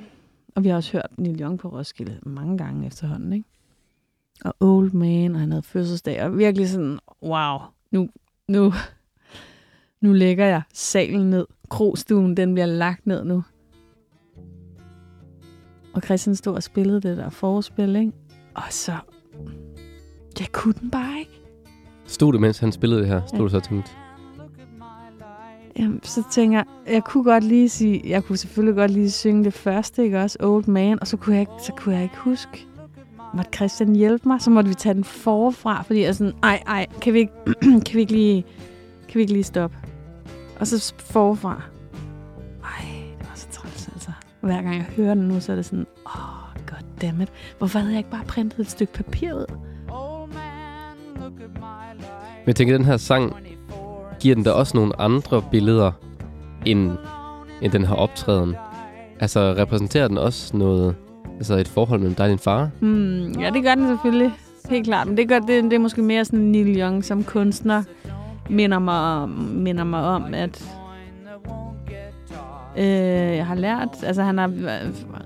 [0.56, 3.48] Og vi har også hørt Neil Young på Roskilde mange gange efterhånden, ikke?
[4.44, 7.58] Og Old Man, og han havde fødselsdag, og virkelig sådan, wow,
[7.90, 8.08] nu,
[8.48, 8.72] nu,
[10.00, 11.46] nu lægger jeg salen ned.
[11.70, 13.44] Krogstuen, den bliver lagt ned nu.
[15.94, 18.12] Og Christian stod og spillede det der forspil, ikke?
[18.54, 18.92] Og så...
[20.38, 21.40] Jeg kunne den bare ikke.
[22.06, 23.26] Stod du, mens han spillede det her?
[23.26, 23.44] Stod Ja.
[23.44, 23.90] du så og tænkte,
[25.78, 29.44] Jamen, så tænker jeg, jeg kunne godt lige sige, jeg kunne selvfølgelig godt lige synge
[29.44, 30.38] det første, ikke også?
[30.40, 32.66] Old Man, og så kunne jeg ikke, så kunne jeg ikke huske.
[33.34, 36.62] Måtte Christian hjælpe mig, så måtte vi tage den forfra, fordi jeg er sådan, ej,
[36.66, 37.32] ej, kan vi ikke,
[37.86, 38.44] kan vi ikke lige,
[39.08, 39.76] kan vi ikke lige stoppe?
[40.60, 41.62] Og så forfra.
[42.64, 42.84] Ej,
[43.18, 44.10] det var så træls, altså.
[44.40, 47.28] Hver gang jeg hører den nu, så er det sådan, åh, oh, goddammit.
[47.58, 49.46] Hvorfor havde jeg ikke bare printet et stykke papir ud?
[49.88, 52.08] Old man, look at my life.
[52.38, 53.36] Men jeg tænker, den her sang
[54.24, 55.92] giver den da også nogle andre billeder,
[56.66, 56.90] end,
[57.62, 58.54] end den her optræden.
[59.20, 60.94] Altså, repræsenterer den også noget,
[61.36, 62.70] altså et forhold mellem dig og din far?
[62.80, 64.32] Mm, ja, det gør den selvfølgelig.
[64.70, 65.06] Helt klart.
[65.08, 67.82] Men det, gør, det, det er måske mere sådan Neil Young som kunstner
[68.50, 70.64] minder mig, om- minder mig om, at
[72.78, 72.84] øh,
[73.36, 74.50] jeg har lært, altså han har,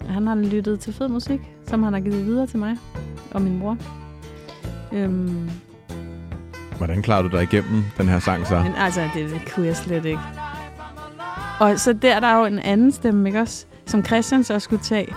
[0.08, 2.76] han har lyttet til fed musik, som han har givet videre til mig
[3.30, 3.76] og min mor.
[4.92, 5.50] Øhm,
[6.78, 8.58] Hvordan klarer du dig igennem den her sang så?
[8.58, 10.20] men altså, det kunne jeg slet ikke.
[11.60, 13.66] Og så der, der er jo en anden stemme, ikke også?
[13.86, 15.14] Som Christian så skulle tage.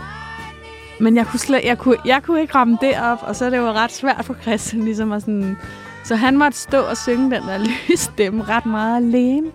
[0.99, 3.49] Men jeg kunne, slet, jeg kunne, jeg kunne ikke ramme det op, og så er
[3.49, 5.57] det jo ret svært for Christian ligesom at sådan...
[6.03, 7.57] Så han måtte stå og synge den der
[7.89, 9.47] lyse stemme ret meget alene.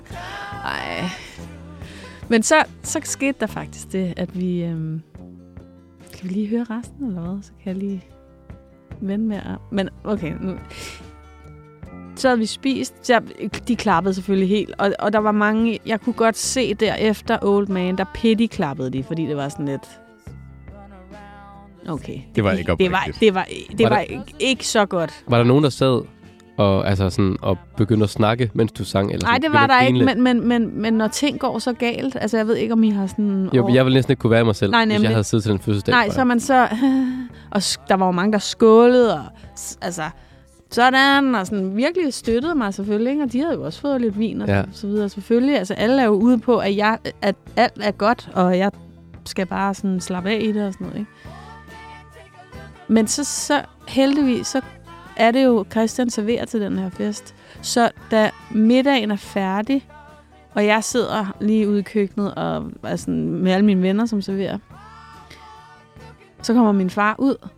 [0.64, 1.08] Ej.
[2.28, 4.62] Men så, så skete der faktisk det, at vi...
[4.62, 5.02] Øhm,
[6.18, 7.42] kan vi lige høre resten, eller hvad?
[7.42, 8.04] Så kan jeg lige
[9.00, 9.58] vende med at...
[9.72, 10.54] Men okay, nu,
[12.20, 12.94] så havde vi spist.
[13.06, 13.20] Så
[13.68, 14.74] de klappede selvfølgelig helt.
[14.78, 15.78] Og, og der var mange...
[15.86, 19.66] Jeg kunne godt se derefter Old Man, der pity klappede de, fordi det var sådan
[19.66, 19.82] lidt...
[21.88, 22.18] Okay.
[22.34, 23.20] Det var ikke det var, oprigtigt.
[23.20, 23.46] det var,
[23.78, 25.24] det Var var, det- ikke, ikke så godt.
[25.28, 26.02] Var der nogen, der sad
[26.56, 29.12] og, altså sådan, og begyndte at snakke, mens du sang?
[29.12, 32.16] Eller Nej, det var der ikke, men, men, men, men når ting går så galt...
[32.20, 33.48] Altså, jeg ved ikke, om I har sådan...
[33.52, 35.52] Jo, jeg ville næsten ikke kunne være mig selv, Nej, hvis jeg havde siddet til
[35.52, 35.92] den fødselsdag.
[35.92, 36.68] Nej, så man så...
[37.50, 39.24] Og der var jo mange, der skålede, og
[39.80, 40.02] altså...
[40.76, 43.22] Sådan, og sådan virkelig støttede mig selvfølgelig, ikke?
[43.24, 44.62] og de havde jo også fået lidt vin og Ja.
[44.72, 45.08] så videre.
[45.08, 48.70] Selvfølgelig, altså alle er jo ude på, at, jeg, at alt er godt, og jeg
[49.24, 51.10] skal bare sådan slappe af i det og sådan noget, ikke?
[52.88, 54.60] Men så, så heldigvis, så
[55.16, 57.34] er det jo Christian serverer til den her fest.
[57.62, 59.88] Så da middagen er færdig,
[60.54, 64.22] og jeg sidder lige ude i køkkenet og er sådan, med alle mine venner, som
[64.22, 64.58] serverer,
[66.42, 67.48] så kommer min far ud,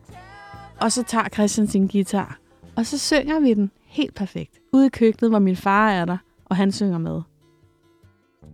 [0.81, 2.38] og så tager Christian sin guitar,
[2.79, 4.59] og så synger vi den helt perfekt.
[4.73, 7.23] Ude i køkkenet, hvor min far er der, og han synger med.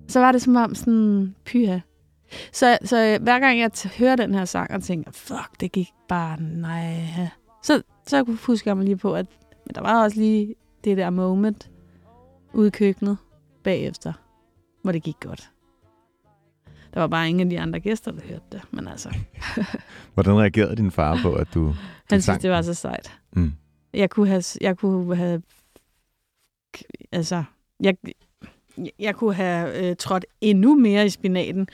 [0.09, 1.79] Så var det som om sådan, pyha.
[2.53, 6.41] Så, så hver gang jeg hører den her sang og tænker, fuck, det gik bare
[6.41, 7.07] nej.
[7.63, 9.27] Så, så husker jeg mig lige på, at
[9.67, 11.71] men der var også lige det der moment
[12.53, 13.17] ude i køkkenet
[13.65, 14.13] bagefter,
[14.83, 15.51] hvor det gik godt.
[16.95, 19.17] Der var bare ingen af de andre gæster, der hørte det, men altså,
[20.15, 21.75] Hvordan reagerede din far på, at du...
[22.11, 23.13] han sang synes, det var så sejt.
[23.33, 23.53] Mm.
[23.95, 25.43] Jeg kunne have, jeg kunne have,
[27.13, 27.45] altså,
[27.81, 27.97] jeg,
[28.99, 31.69] jeg kunne have øh, trådt endnu mere i spinaten,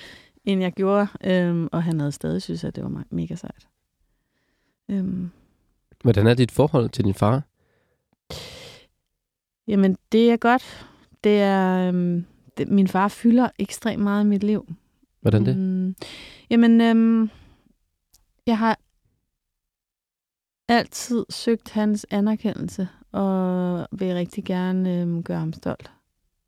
[0.44, 3.68] end jeg gjorde, øhm, og han havde stadig synes, at det var me- mega sejt.
[4.88, 5.30] Øhm,
[6.02, 7.42] Hvordan er dit forhold til din far?
[9.68, 10.86] jamen, det er godt.
[11.24, 12.24] Det er, øhm,
[12.56, 14.66] det, min far fylder ekstremt meget i mit liv.
[15.20, 15.56] Hvordan det?
[15.56, 15.94] Mm,
[16.50, 17.30] jamen, øhm,
[18.46, 18.78] jeg har
[20.70, 25.90] altid søgt hans anerkendelse, og vil rigtig gerne øh, gøre ham stolt.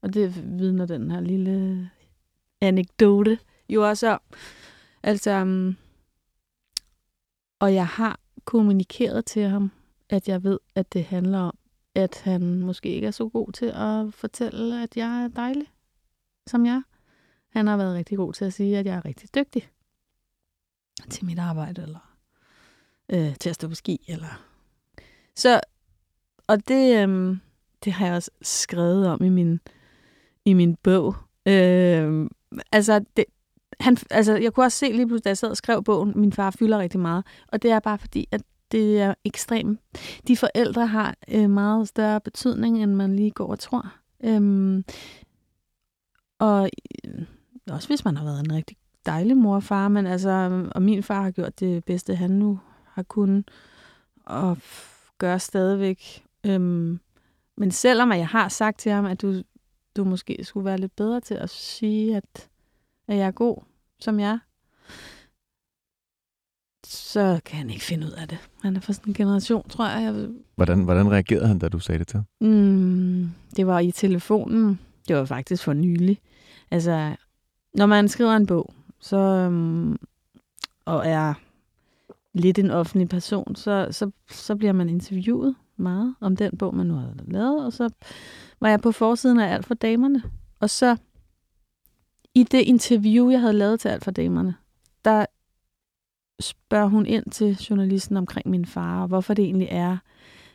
[0.02, 1.90] Og det vidner den her lille
[2.60, 4.20] anekdote jo også om.
[5.02, 5.76] Altså, um,
[7.60, 9.70] og jeg har kommunikeret til ham,
[10.10, 11.58] at jeg ved, at det handler om,
[11.94, 15.66] at han måske ikke er så god til at fortælle, at jeg er dejlig,
[16.46, 16.82] som jeg.
[17.48, 19.68] Han har været rigtig god til at sige, at jeg er rigtig dygtig
[21.10, 22.11] til mit arbejde, eller
[23.12, 24.04] øh, til at stå på ski.
[24.08, 24.42] Eller.
[25.36, 25.60] Så,
[26.46, 27.40] og det, øhm,
[27.84, 29.60] det har jeg også skrevet om i min,
[30.44, 31.14] i min bog.
[31.46, 32.30] Øh,
[32.72, 33.24] altså, det,
[33.80, 36.32] han, altså, jeg kunne også se lige pludselig, da jeg sad og skrev bogen, min
[36.32, 37.24] far fylder rigtig meget.
[37.48, 39.80] Og det er bare fordi, at det er ekstremt.
[40.28, 43.92] De forældre har øh, meget større betydning, end man lige går og tror.
[44.24, 44.84] Øhm,
[46.38, 46.70] og
[47.04, 47.22] øh,
[47.70, 51.02] også hvis man har været en rigtig dejlig mor og far, men altså, og min
[51.02, 52.58] far har gjort det bedste, han nu
[52.92, 53.50] har kunnet,
[54.24, 54.58] og
[55.18, 56.24] gør stadigvæk.
[56.46, 57.00] Øhm,
[57.56, 59.42] men selvom at jeg har sagt til ham, at du,
[59.96, 62.48] du måske skulle være lidt bedre til at sige, at,
[63.08, 63.56] at jeg er god,
[64.00, 64.38] som jeg er,
[66.86, 68.38] så kan han ikke finde ud af det.
[68.62, 70.28] Han er fra sådan en generation, tror jeg.
[70.54, 72.22] Hvordan, hvordan reagerede han, da du sagde det til?
[72.40, 74.80] Mm, det var i telefonen.
[75.08, 76.20] Det var faktisk for nylig.
[76.70, 77.16] Altså,
[77.74, 79.16] når man skriver en bog, så,
[79.46, 79.98] um,
[80.84, 81.34] og er
[82.34, 86.86] lidt en offentlig person, så, så, så bliver man interviewet meget om den bog, man
[86.86, 87.64] nu havde lavet.
[87.64, 87.88] Og så
[88.60, 90.22] var jeg på forsiden af Alt for Damerne.
[90.60, 90.96] Og så
[92.34, 94.54] i det interview, jeg havde lavet til Alt for Damerne,
[95.04, 95.26] der
[96.40, 99.96] spørger hun ind til journalisten omkring min far, og hvorfor det egentlig er,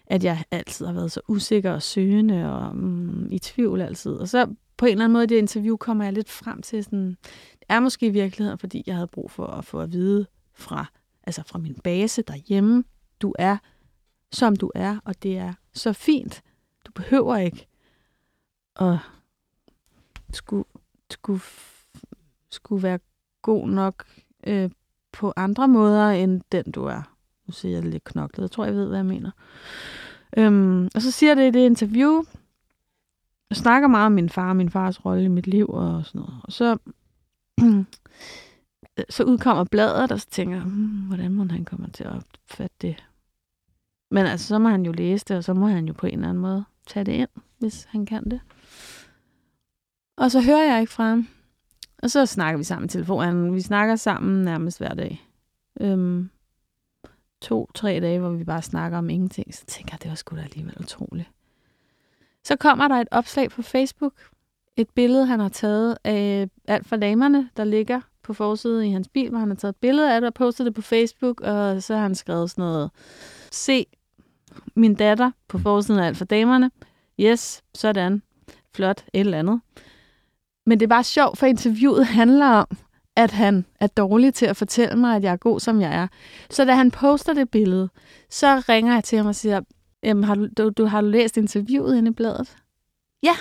[0.07, 4.11] at jeg altid har været så usikker og søgende og mm, i tvivl altid.
[4.11, 4.45] Og så
[4.77, 7.17] på en eller anden måde i det interview kommer jeg lidt frem til sådan,
[7.53, 10.85] det er måske i virkeligheden, fordi jeg havde brug for at få at vide fra,
[11.27, 12.83] altså fra min base derhjemme,
[13.21, 13.57] du er,
[14.31, 16.41] som du er, og det er så fint.
[16.85, 17.67] Du behøver ikke
[18.75, 18.97] at
[20.33, 20.65] skulle,
[21.11, 21.41] skulle,
[22.49, 22.99] skulle være
[23.41, 24.05] god nok
[24.47, 24.69] øh,
[25.11, 27.01] på andre måder, end den du er.
[27.47, 28.41] Nu siger jeg det lidt knoklet.
[28.41, 29.31] Jeg tror, jeg ved, hvad jeg mener.
[30.37, 32.23] Øhm, og så siger det i det interview,
[33.49, 36.21] jeg snakker meget om min far og min fars rolle i mit liv og sådan
[36.21, 36.41] noget.
[36.43, 36.77] Og så,
[39.09, 42.75] så udkommer bladet, og så tænker jeg, hmm, hvordan må han komme til at opfatte
[42.81, 43.03] det?
[44.11, 46.13] Men altså, så må han jo læse det, og så må han jo på en
[46.13, 47.29] eller anden måde tage det ind,
[47.59, 48.41] hvis han kan det.
[50.17, 51.27] Og så hører jeg ikke fra ham.
[52.03, 53.55] Og så snakker vi sammen i telefonen.
[53.55, 55.27] Vi snakker sammen nærmest hver dag.
[55.81, 56.29] Øhm,
[57.41, 59.55] to-tre dage, hvor vi bare snakker om ingenting.
[59.55, 61.29] Så tænker jeg, det var sgu da alligevel utroligt.
[62.43, 64.13] Så kommer der et opslag på Facebook.
[64.75, 69.07] Et billede, han har taget af alt for damerne, der ligger på forsiden i hans
[69.07, 71.83] bil, hvor han har taget et billede af det og postet det på Facebook, og
[71.83, 72.91] så har han skrevet sådan noget,
[73.51, 73.85] se
[74.75, 76.71] min datter på forsiden af alt for damerne.
[77.19, 78.21] Yes, sådan.
[78.75, 79.61] Flot, et eller andet.
[80.65, 82.67] Men det er bare sjovt, for interviewet handler om,
[83.15, 86.07] at han er dårlig til at fortælle mig, at jeg er god, som jeg er.
[86.49, 87.89] Så da han poster det billede,
[88.29, 89.61] så ringer jeg til ham og siger,
[90.03, 92.57] Jamen, har du, du, du, har du læst interviewet inde i bladet?
[93.23, 93.35] Ja,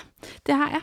[0.47, 0.81] det har jeg.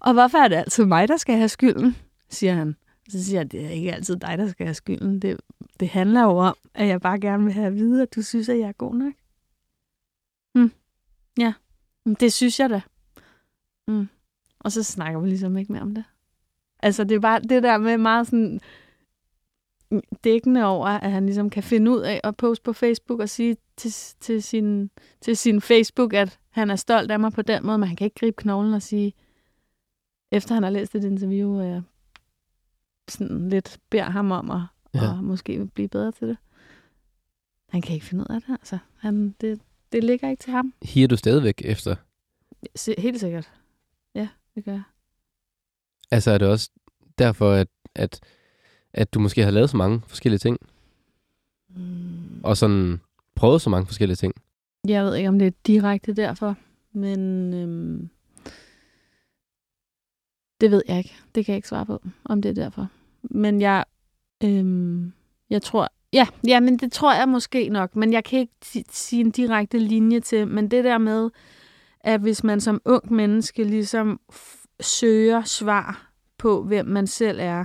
[0.00, 1.96] Og hvorfor er det altid mig, der skal have skylden?
[2.30, 2.76] siger han.
[3.12, 5.22] Så siger jeg, det er ikke altid dig, der skal have skylden.
[5.22, 5.40] Det,
[5.80, 8.48] det handler jo om, at jeg bare gerne vil have at vide, at du synes,
[8.48, 9.12] at jeg er god nok.
[10.54, 10.72] Mm.
[11.38, 11.52] Ja,
[12.20, 12.80] det synes jeg da.
[13.88, 14.08] Mm.
[14.58, 16.04] Og så snakker vi ligesom ikke mere om det.
[16.78, 18.60] Altså, det er bare det der med meget sådan
[20.24, 23.56] dækkende over, at han ligesom kan finde ud af at poste på Facebook og sige
[23.76, 24.90] til, til, sin,
[25.20, 28.04] til sin Facebook, at han er stolt af mig på den måde, men han kan
[28.04, 29.12] ikke gribe knoglen og sige,
[30.30, 31.82] efter han har læst et interview, og jeg
[33.08, 34.60] sådan lidt beder ham om at
[34.94, 35.08] ja.
[35.12, 36.36] og måske blive bedre til det.
[37.68, 38.78] Han kan ikke finde ud af det, altså.
[38.98, 39.60] Han, det,
[39.92, 40.74] det ligger ikke til ham.
[40.82, 41.96] Higer du stadigvæk efter?
[43.00, 43.52] Helt sikkert.
[44.14, 44.82] Ja, det gør jeg.
[46.10, 46.70] Altså er det også
[47.18, 48.20] derfor, at, at,
[48.92, 50.58] at du måske har lavet så mange forskellige ting,
[51.76, 52.40] Mm.
[52.44, 53.00] og sådan
[53.34, 54.34] prøvet så mange forskellige ting?
[54.88, 56.56] Jeg ved ikke, om det er direkte derfor,
[56.92, 58.10] men øhm,
[60.62, 61.14] det ved jeg ikke.
[61.34, 62.88] Det kan jeg ikke svare på, om det er derfor.
[63.22, 63.84] Men jeg,
[64.44, 65.12] øhm,
[65.50, 69.20] jeg tror, ja, ja, men det tror jeg måske nok, men jeg kan ikke sige
[69.20, 71.30] en direkte linje til, men det der med,
[72.00, 74.20] at hvis man som ung menneske ligesom
[74.80, 77.64] søger svar på, hvem man selv er,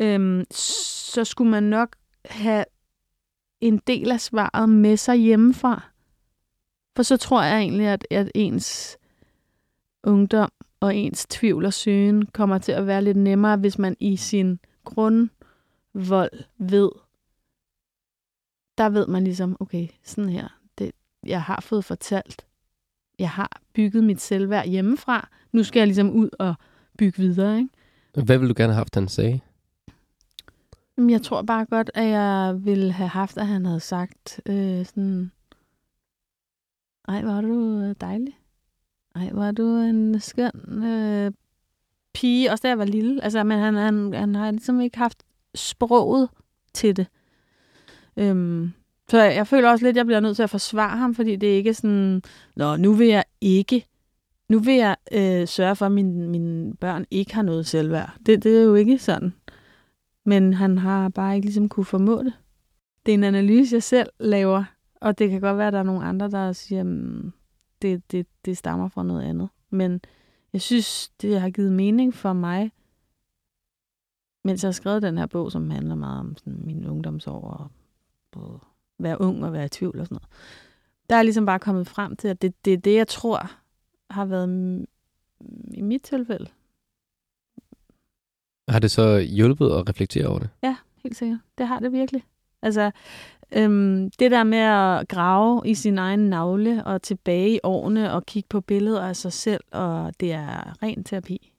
[0.00, 2.64] øhm, så skulle man nok have
[3.60, 5.82] en del af svaret med sig hjemmefra.
[6.96, 8.98] For så tror jeg egentlig, at, at ens
[10.04, 10.50] ungdom
[10.80, 14.58] og ens tvivl og søgen kommer til at være lidt nemmere, hvis man i sin
[14.84, 16.90] grundvold ved,
[18.78, 20.48] der ved man ligesom, okay, sådan her,
[20.78, 20.92] det,
[21.26, 22.46] jeg har fået fortalt,
[23.18, 26.54] jeg har bygget mit selvværd hjemmefra, nu skal jeg ligesom ud og
[26.98, 27.70] bygge videre, ikke?
[28.24, 29.40] Hvad ville du gerne have haft, han sagde?
[30.98, 35.32] Jeg tror bare godt, at jeg ville have haft, at han havde sagt øh, sådan,
[37.08, 38.37] ej, er du øh, dejlig.
[39.18, 41.32] Nej, var du en skøn øh,
[42.14, 43.24] pige, også da jeg var lille.
[43.24, 45.22] Altså, men han, han, han har ligesom ikke haft
[45.54, 46.28] sproget
[46.74, 47.06] til det.
[48.16, 48.72] Øhm,
[49.10, 51.36] så jeg, jeg føler også lidt, at jeg bliver nødt til at forsvare ham, fordi
[51.36, 52.22] det er ikke sådan,
[52.56, 53.86] nå, nu vil jeg ikke,
[54.48, 58.14] nu vil jeg øh, sørge for, at mine, mine børn ikke har noget selvværd.
[58.26, 59.34] Det, det er jo ikke sådan.
[60.24, 62.32] Men han har bare ikke ligesom kunne formå det.
[63.06, 64.64] Det er en analyse, jeg selv laver,
[65.00, 67.32] og det kan godt være, at der er nogle andre, der siger, mm,
[67.82, 69.48] det, det, det stammer fra noget andet.
[69.70, 70.00] Men
[70.52, 72.72] jeg synes, det har givet mening for mig,
[74.44, 77.70] mens jeg har skrevet den her bog, som handler meget om sådan, min ungdomsår og
[78.30, 78.58] både
[78.98, 80.28] være ung og være i tvivl og sådan noget.
[81.10, 83.50] Der er ligesom bare kommet frem til, at det, det er det, jeg tror
[84.10, 84.86] har været
[85.74, 86.46] i mit tilfælde.
[88.68, 90.50] Har det så hjulpet at reflektere over det?
[90.62, 91.38] Ja, helt sikkert.
[91.58, 92.24] Det har det virkelig.
[92.62, 92.90] Altså,
[93.52, 98.26] øhm, det der med at grave i sin egen navle og tilbage i årene og
[98.26, 101.52] kigge på billeder af sig selv, og det er ren terapi.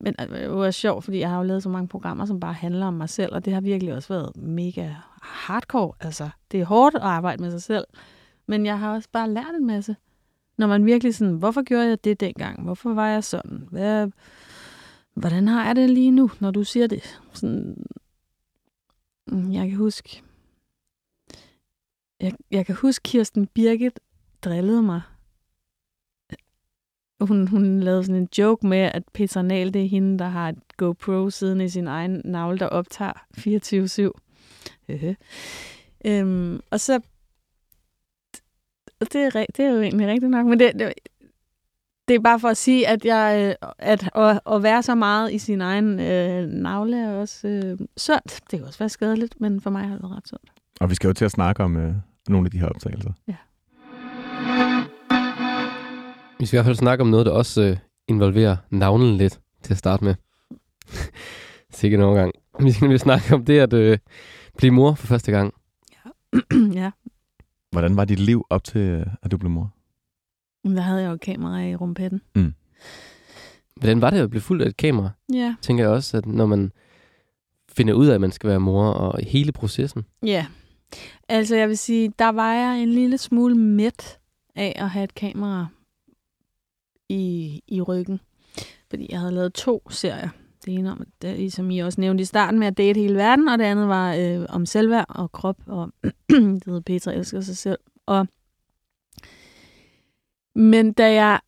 [0.00, 2.40] Men øh, øh, det var sjovt, fordi jeg har jo lavet så mange programmer, som
[2.40, 4.90] bare handler om mig selv, og det har virkelig også været mega
[5.22, 5.92] hardcore.
[6.00, 7.84] Altså, det er hårdt at arbejde med sig selv,
[8.46, 9.96] men jeg har også bare lært en masse.
[10.58, 12.62] Når man virkelig sådan, hvorfor gjorde jeg det dengang?
[12.62, 13.68] Hvorfor var jeg sådan?
[13.70, 14.10] Hvad,
[15.14, 17.20] hvordan har jeg det lige nu, når du siger det?
[17.32, 17.76] Sådan,
[19.26, 20.22] mm, jeg kan huske,
[22.20, 24.00] jeg, jeg kan huske, Kirsten Birgit
[24.42, 25.02] drillede mig.
[27.20, 30.48] Hun, hun lavede sådan en joke med, at Petra Nahl, det er hende, der har
[30.48, 34.90] et GoPro siden i sin egen navle, der optager 24-7.
[36.04, 37.00] øhm, og så
[39.00, 40.92] det er, det er jo egentlig rigtigt nok, men det, det,
[42.08, 45.32] det er bare for at sige, at, jeg, øh, at at, at være så meget
[45.32, 48.40] i sin egen øh, navle er også øh, sundt.
[48.50, 50.55] Det kan også være skadeligt, men for mig har det været ret sundt.
[50.80, 51.94] Og vi skal jo til at snakke om øh,
[52.28, 53.12] nogle af de her optagelser.
[56.38, 57.76] Vi skal i hvert fald snakke om noget, der også øh,
[58.08, 60.14] involverer navnen lidt til at starte med.
[61.70, 62.32] Sikkert en overgang.
[62.60, 63.98] Vi skal nemlig snakke om det at øh,
[64.56, 65.54] blive mor for første gang.
[66.72, 66.90] ja,
[67.72, 69.72] Hvordan var dit liv op til, øh, at du blev mor?
[70.64, 72.20] men der havde jeg jo kamera i rumpetten.
[73.76, 75.10] Hvordan var det at blive fuldt af et kamera?
[75.32, 75.54] Ja.
[75.62, 76.72] Tænker jeg også, at når man
[77.68, 80.04] finder ud af, at man skal være mor, og hele processen.
[80.22, 80.46] Ja.
[81.28, 84.18] Altså, jeg vil sige, der var jeg en lille smule mæt
[84.54, 85.66] af at have et kamera
[87.08, 88.20] i, i ryggen.
[88.90, 90.28] Fordi jeg havde lavet to serier.
[90.64, 93.48] Det ene om, det, som I også nævnte i starten med at date hele verden,
[93.48, 95.92] og det andet var øh, om selvværd og krop, og
[96.28, 97.78] det hedder Petra elsker sig selv.
[98.06, 98.26] Og
[100.54, 101.40] men da jeg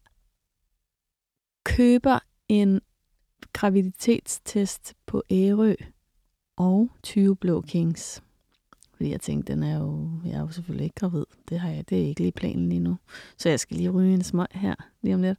[1.65, 2.19] køber
[2.49, 2.81] en
[3.53, 5.75] graviditetstest på Ærø
[6.57, 8.23] og 20 Blå Kings,
[8.99, 11.25] fordi jeg tænkte, den er jo, jeg er jo selvfølgelig ikke gravid.
[11.49, 12.97] Det, har jeg, det er ikke lige planen lige nu.
[13.37, 15.39] Så jeg skal lige ryge en smøg her lige om lidt.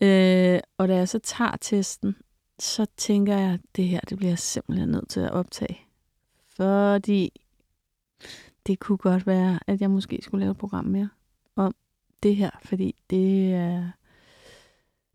[0.00, 2.16] Øh, og da jeg så tager testen,
[2.58, 5.80] så tænker jeg, at det her, det bliver jeg simpelthen nødt til at optage.
[6.56, 7.40] Fordi
[8.66, 11.08] det kunne godt være, at jeg måske skulle lave et program mere
[11.56, 11.74] om
[12.22, 13.90] det her, fordi det er...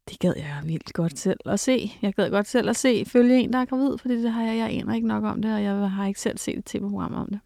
[0.10, 1.92] Det gad jeg vildt godt selv at se.
[2.02, 4.58] Jeg gad godt selv at se følge en, der er gravid, fordi det har jeg,
[4.58, 7.28] jeg aner ikke nok om det, og jeg har ikke selv set et tv-program om
[7.28, 7.40] det.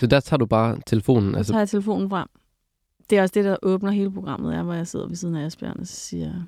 [0.00, 1.32] Så der tager du bare telefonen.
[1.32, 2.28] Så Altså, tager jeg telefonen frem.
[3.10, 5.44] Det er også det, der åbner hele programmet, er, hvor jeg sidder ved siden af
[5.44, 6.42] Asbjørn, og så siger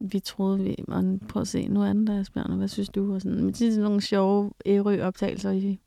[0.00, 0.76] vi troede, vi...
[0.88, 3.14] Og prøv at se, nu er den der, Asbjørn, og hvad synes du?
[3.14, 3.44] Og sådan.
[3.44, 5.80] Men det er nogle sjove ærø-optagelser i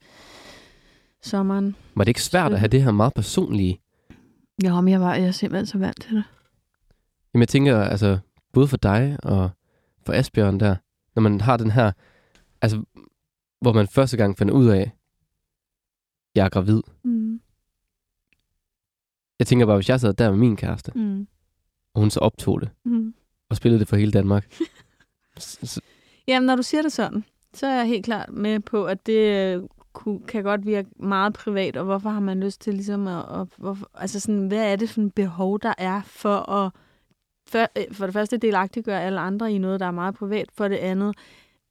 [1.22, 1.76] sommeren.
[1.96, 3.80] var det ikke svært at have det her meget personlige?
[4.64, 6.24] Ja, men jeg, var, jeg er simpelthen så vant til det.
[7.34, 8.18] Jamen jeg tænker, altså,
[8.54, 9.50] både for dig og
[10.06, 10.76] for Asbjørn der,
[11.16, 11.92] når man har den her,
[12.62, 12.84] altså,
[13.62, 14.92] hvor man første gang finder ud af,
[16.36, 16.82] jeg er gravid.
[17.04, 17.42] Mm.
[19.40, 21.28] Jeg tænker bare, hvis jeg sad der med min kæreste, Mm.
[21.94, 23.14] og hun så optog det, Mm.
[23.50, 24.52] og spillede det for hele Danmark.
[25.40, 25.80] s- s-
[26.28, 27.24] Jamen, når du siger det sådan,
[27.54, 29.64] så er jeg helt klart med på, at det øh,
[30.28, 33.42] kan godt virke meget privat, og hvorfor har man lyst til ligesom at...
[33.42, 36.72] at hvorfor, altså sådan, hvad er det for en behov, der er for at
[37.48, 40.50] for, øh, for det første delagtiggøre alle andre i noget, der er meget privat.
[40.52, 41.16] For det andet,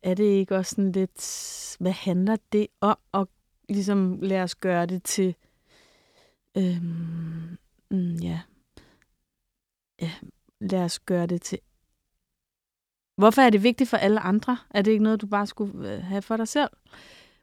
[0.02, 2.96] er det ikke også sådan lidt, hvad handler det om?
[3.12, 3.28] Og
[3.72, 5.34] ligesom lade os gøre det til,
[6.56, 7.58] øhm,
[7.90, 8.40] mm, ja,
[10.02, 10.10] ja,
[10.60, 11.58] lad os gøre det til
[13.16, 14.56] Hvorfor er det vigtigt for alle andre?
[14.70, 16.68] Er det ikke noget, du bare skulle øh, have for dig selv?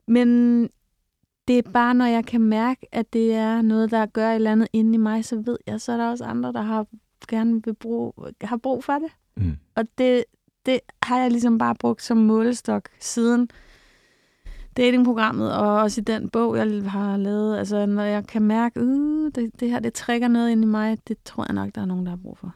[0.07, 0.61] Men
[1.47, 4.51] det er bare, når jeg kan mærke, at det er noget, der gør et eller
[4.51, 6.87] andet inde i mig, så ved jeg, så er der også andre, der har
[7.27, 9.11] gerne vil bruge, har brug for det.
[9.37, 9.57] Mm.
[9.75, 10.25] Og det,
[10.65, 13.49] det har jeg ligesom bare brugt som målestok siden
[14.79, 17.57] datingprogrammet, og også i den bog, jeg har lavet.
[17.57, 20.97] Altså, når jeg kan mærke, uh, det, det her, det trækker noget ind i mig,
[21.07, 22.55] det tror jeg nok, der er nogen, der har brug for.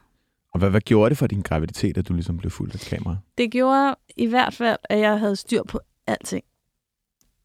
[0.53, 3.17] Og hvad, hvad gjorde det for din graviditet, at du ligesom blev fuldt af kamera?
[3.37, 6.43] Det gjorde i hvert fald, at jeg havde styr på alting.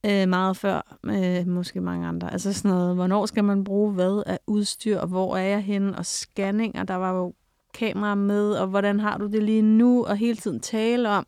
[0.07, 2.33] Øh, meget før, øh, måske mange andre.
[2.33, 5.99] Altså sådan noget, hvornår skal man bruge hvad af udstyr, og hvor er jeg henne,
[5.99, 7.35] og scanninger, der var jo
[7.75, 11.27] kamera med, og hvordan har du det lige nu, og hele tiden tale om,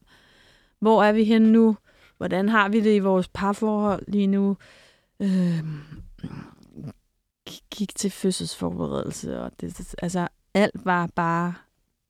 [0.80, 1.76] hvor er vi henne nu,
[2.20, 4.56] hvordan har vi det i vores parforhold lige nu,
[5.20, 5.64] øh,
[7.70, 11.54] gik til fødselsforberedelse, og det, altså alt var bare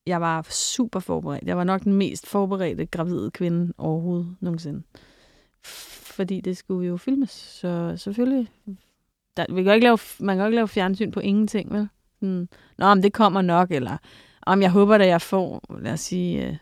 [0.07, 1.45] jeg var super forberedt.
[1.45, 4.83] Jeg var nok den mest forberedte gravide kvinde overhovedet nogensinde.
[6.05, 8.49] Fordi det skulle jo filmes, så selvfølgelig.
[9.37, 11.89] Der, vi kan ikke lave, man kan jo ikke lave fjernsyn på ingenting, vel?
[12.21, 12.49] Sådan,
[12.79, 13.97] Nå, men det kommer nok, eller
[14.43, 16.57] om jeg håber, at jeg får, lad os sige, øh,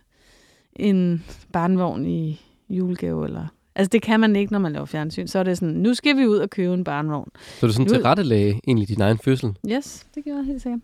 [0.73, 3.47] en barnvogn i julegave, eller...
[3.75, 5.27] Altså, det kan man ikke, når man laver fjernsyn.
[5.27, 7.29] Så er det sådan, nu skal vi ud og købe en barnvogn.
[7.61, 9.57] Så du sådan Nu- til rettelagde egentlig din egen fødsel.
[9.71, 10.81] Yes, det gjorde jeg helt sikkert.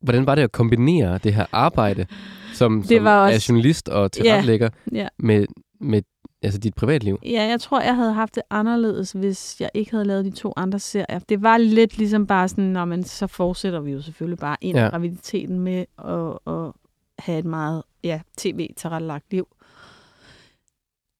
[0.00, 2.06] Hvordan var det at kombinere det her arbejde,
[2.52, 5.08] som, som var er også- journalist og tilrettelægger, Ja.
[5.18, 5.46] med,
[5.80, 6.02] med
[6.42, 7.18] altså dit privatliv?
[7.26, 10.52] Ja, jeg tror, jeg havde haft det anderledes, hvis jeg ikke havde lavet de to
[10.56, 11.18] andre serier.
[11.18, 14.76] Det var lidt ligesom bare sådan, Nå, men så fortsætter vi jo selvfølgelig bare ind
[14.76, 14.84] i Ja.
[14.84, 14.90] ja.
[14.90, 16.72] graviditeten med at, at
[17.18, 19.46] have et meget ja, tv-tilrettelagt liv.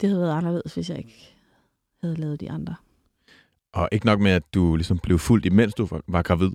[0.03, 1.35] Det havde været anderledes, hvis jeg ikke
[2.01, 2.75] havde lavet de andre.
[3.73, 6.51] Og ikke nok med, at du ligesom blev fuldt, imens du var, gravid.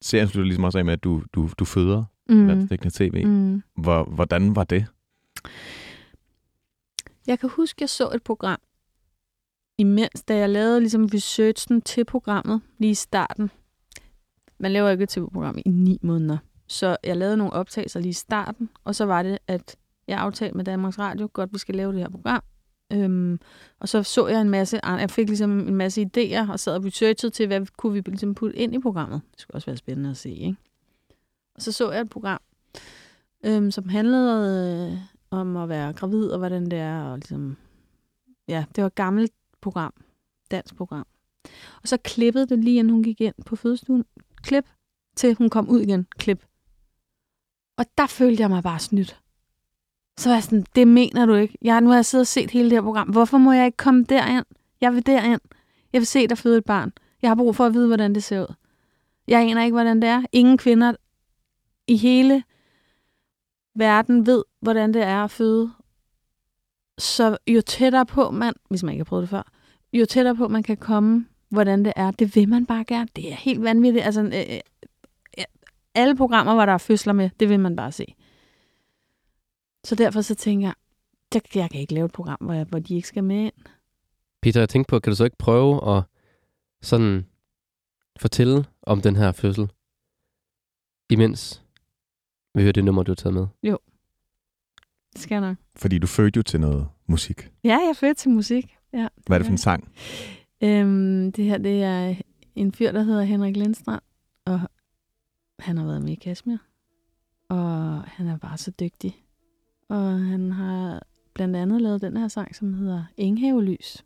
[0.00, 2.46] Serien slutter ligesom også af med, at du, du, du føder mm.
[2.46, 3.26] landsdækkende tv.
[3.26, 3.62] Mm.
[3.76, 4.86] Hvor, hvordan var det?
[7.26, 8.58] Jeg kan huske, jeg så et program,
[9.78, 13.50] imens da jeg lavede ligesom researchen til programmet lige i starten.
[14.58, 16.38] man laver ikke et tv-program i ni måneder.
[16.66, 19.76] Så jeg lavede nogle optagelser lige i starten, og så var det, at
[20.08, 22.42] jeg aftalte med Danmarks Radio, godt, vi skal lave det her program.
[22.92, 23.40] Øhm,
[23.80, 26.76] og så så jeg en masse, ah, jeg fik ligesom en masse idéer, og sad
[26.76, 29.20] og researchede til, hvad kunne vi ligesom putte ind i programmet.
[29.32, 30.56] Det skulle også være spændende at se, ikke?
[31.54, 32.40] Og så så jeg et program,
[33.44, 34.98] øhm, som handlede øh,
[35.30, 37.56] om at være gravid, og hvordan det er, og ligesom,
[38.48, 39.94] ja, det var et gammelt program,
[40.50, 41.06] dansk program.
[41.82, 44.04] Og så klippede det lige, inden hun gik ind på fødestuen.
[44.42, 44.64] Klip,
[45.16, 46.06] til hun kom ud igen.
[46.16, 46.44] Klip.
[47.76, 49.21] Og der følte jeg mig bare snydt.
[50.16, 51.58] Så var jeg sådan, det mener du ikke.
[51.62, 53.08] Jeg, nu har jeg siddet og set hele det her program.
[53.08, 54.44] Hvorfor må jeg ikke komme derind?
[54.80, 55.40] Jeg vil derind.
[55.92, 56.92] Jeg vil se dig føde et barn.
[57.22, 58.54] Jeg har brug for at vide, hvordan det ser ud.
[59.28, 60.22] Jeg aner ikke, hvordan det er.
[60.32, 60.92] Ingen kvinder
[61.86, 62.44] i hele
[63.74, 65.72] verden ved, hvordan det er at føde.
[66.98, 69.42] Så jo tættere på man, hvis man ikke har prøvet det før,
[69.92, 73.08] jo tættere på man kan komme, hvordan det er, det vil man bare gerne.
[73.16, 74.04] Det er helt vanvittigt.
[74.04, 74.60] Altså, øh, øh,
[75.38, 75.44] øh
[75.94, 78.14] alle programmer, hvor der er fødsler med, det vil man bare se.
[79.84, 80.74] Så derfor så tænker jeg,
[81.34, 83.52] jeg, jeg kan ikke lave et program, hvor, jeg, hvor de ikke skal med ind.
[84.42, 86.02] Peter, jeg tænkte på, kan du så ikke prøve at
[86.82, 87.26] sådan
[88.20, 89.72] fortælle om den her fødsel,
[91.10, 91.62] imens
[92.54, 93.46] vi hører det nummer, du har taget med?
[95.12, 95.56] Det skal jeg nok.
[95.76, 97.52] Fordi du fødte jo til noget musik.
[97.64, 98.76] Ja, jeg er født til musik.
[98.92, 99.92] Ja, Hvad er det for en sang?
[100.62, 102.14] Øhm, det her, det er
[102.54, 104.02] en fyr, der hedder Henrik Lindstrand,
[104.46, 104.60] og
[105.58, 106.56] han har været med i Kashmir.
[107.48, 109.24] Og han er bare så dygtig.
[109.92, 111.02] Og han har
[111.34, 114.04] blandt andet lavet den her sang, som hedder Enghavelys.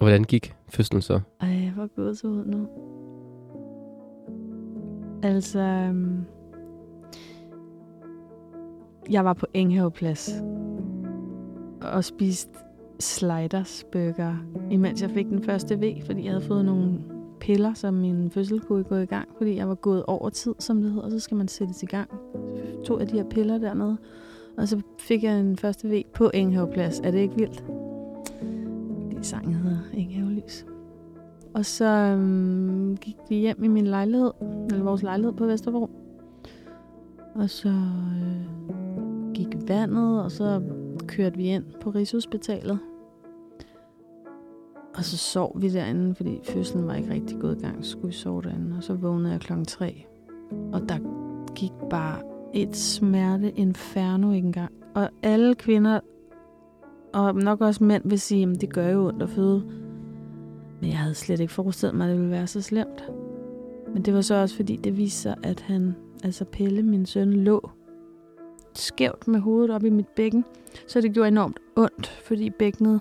[0.00, 1.20] Og hvordan gik fødslen så?
[1.40, 2.68] Ej, hvor gået så ud nu.
[5.22, 6.24] Altså, øhm,
[9.10, 10.30] jeg var på Enghaveplads
[11.82, 12.58] og spiste
[13.00, 14.36] sliders burger,
[14.70, 16.98] imens jeg fik den første V, fordi jeg havde fået nogle
[17.40, 20.82] piller, som min fødsel kunne gå i gang, fordi jeg var gået over tid, som
[20.82, 22.10] det hedder, og så skal man sættes i gang
[22.86, 23.96] to af de her piller dernede,
[24.56, 27.00] og så fik jeg en første V på Enghaveplads.
[27.00, 27.64] Er det ikke vildt?
[29.16, 30.66] Det sang hedder Enghavelys.
[31.54, 34.30] Og så øhm, gik vi hjem i min lejlighed,
[34.70, 35.90] eller vores lejlighed på Vesterbro.
[37.34, 40.62] Og så øh, gik vandet, og så
[41.06, 42.78] kørte vi ind på Rigshospitalet.
[44.96, 47.84] Og så sov vi derinde, fordi fødslen var ikke rigtig gået i gang.
[47.84, 50.06] Så skulle vi sove derinde, og så vågnede jeg klokken 3.
[50.72, 50.98] Og der
[51.54, 54.72] gik bare et smerte inferno ikke engang.
[54.94, 56.00] Og alle kvinder,
[57.14, 59.62] og nok også mænd, vil sige, at det gør jo ondt at føde.
[60.80, 63.04] Men jeg havde slet ikke forestillet mig, at det ville være så slemt.
[63.94, 65.94] Men det var så også, fordi det viste sig, at han,
[66.24, 67.70] altså Pelle, min søn, lå
[68.74, 70.44] skævt med hovedet op i mit bækken.
[70.86, 73.00] Så det gjorde enormt ondt, fordi bækkenet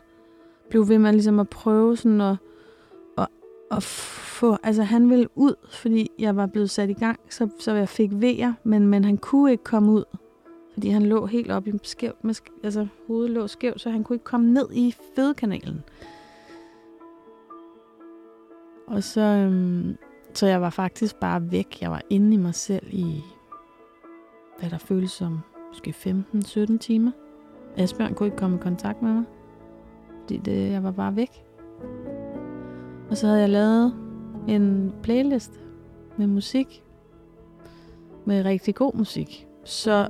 [0.70, 2.36] blev ved med ligesom at prøve sådan at,
[3.72, 4.58] at, få...
[4.64, 8.10] Altså han ville ud, fordi jeg var blevet sat i gang, så, så jeg fik
[8.14, 10.04] vejer, men, men han kunne ikke komme ud.
[10.74, 14.16] Fordi han lå helt op i skævt, med, altså hovedet lå skævt, så han kunne
[14.16, 15.84] ikke komme ned i fødekanalen.
[18.88, 19.98] Og så, øhm,
[20.34, 21.82] så jeg var faktisk bare væk.
[21.82, 23.22] Jeg var inde i mig selv i,
[24.60, 25.40] hvad der føles som
[25.70, 25.94] måske
[26.34, 27.12] 15-17 timer.
[27.78, 29.24] Asbjørn kunne ikke komme i kontakt med mig,
[30.22, 31.46] fordi det, jeg var bare væk.
[33.10, 33.94] Og så havde jeg lavet
[34.48, 35.60] en playlist
[36.18, 36.84] med musik,
[38.26, 39.48] med rigtig god musik.
[39.64, 40.08] Så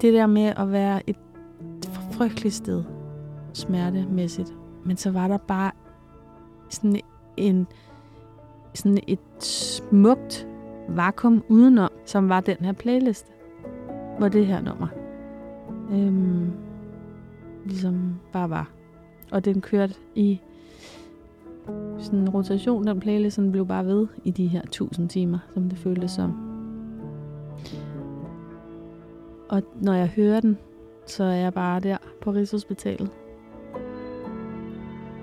[0.00, 1.16] det der med at være et
[2.12, 2.84] frygteligt sted,
[3.52, 4.54] smertemæssigt,
[4.84, 5.70] men så var der bare
[6.70, 7.00] sådan
[7.36, 7.66] en
[8.74, 10.48] sådan et smukt
[10.88, 13.26] vakuum udenom, som var den her playlist,
[14.18, 14.88] hvor det her nummer
[15.90, 16.52] øhm,
[17.64, 18.70] ligesom bare var.
[19.32, 20.40] Og den kørte i
[22.04, 25.68] sådan en rotation, den playlist, den blev bare ved i de her tusind timer, som
[25.68, 26.54] det føltes som.
[29.48, 30.58] Og når jeg hører den,
[31.06, 33.10] så er jeg bare der på Rigshospitalet.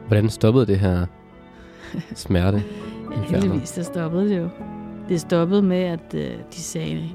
[0.07, 1.05] Hvordan stoppede det her
[2.15, 2.61] smerte?
[3.29, 4.49] Heldigvis, der stoppede det jo.
[5.09, 7.09] Det stoppede med, at øh, de sagde,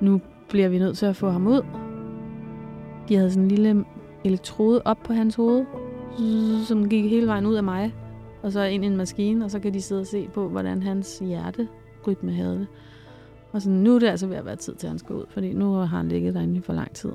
[0.00, 1.62] nu bliver vi nødt til at få ham ud.
[3.08, 3.84] De havde sådan en lille
[4.24, 5.64] elektrode op på hans hoved,
[6.66, 7.94] som gik hele vejen ud af mig,
[8.42, 10.82] og så ind i en maskine, og så kan de sidde og se på, hvordan
[10.82, 12.66] hans hjerterytme havde det.
[13.52, 15.24] Og sådan, nu er det altså ved at være tid til, at han skal ud,
[15.28, 17.12] fordi nu har han ligget derinde i for lang tid.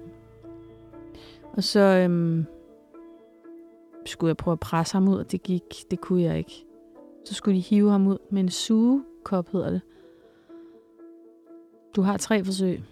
[1.54, 2.46] Og så øhm,
[4.06, 6.66] skulle jeg prøve at presse ham ud, og det gik, det kunne jeg ikke.
[7.26, 9.82] Så skulle de hive ham ud med en sugekop, hedder det.
[11.96, 12.84] Du har tre forsøg.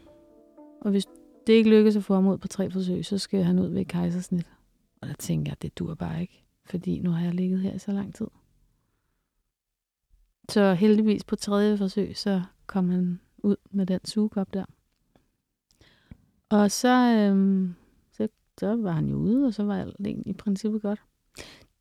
[0.81, 1.05] Og hvis
[1.47, 3.85] det ikke lykkes at få ham ud på tre forsøg, så skal han ud ved
[3.85, 4.54] kejsersnit.
[5.05, 6.43] Og der tænker jeg, det dur bare ikke.
[6.65, 8.27] fordi nu har jeg ligget her i så lang tid.
[10.49, 14.65] Så heldigvis på tredje forsøg, så kom han ud med den sugekop der.
[16.49, 17.75] Og så, øhm,
[18.11, 18.27] så,
[18.59, 19.95] så var han jo ude, og så var alt
[20.25, 21.01] i princippet godt.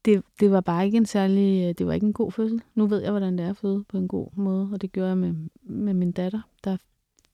[0.05, 2.63] Det, det var bare ikke en særlig, øh, det var ikke en god fødsel.
[2.75, 5.09] Nu ved jeg, hvordan det er at føde på en god måde, og det gjorde
[5.09, 6.41] jeg med, med min datter.
[6.65, 6.77] Der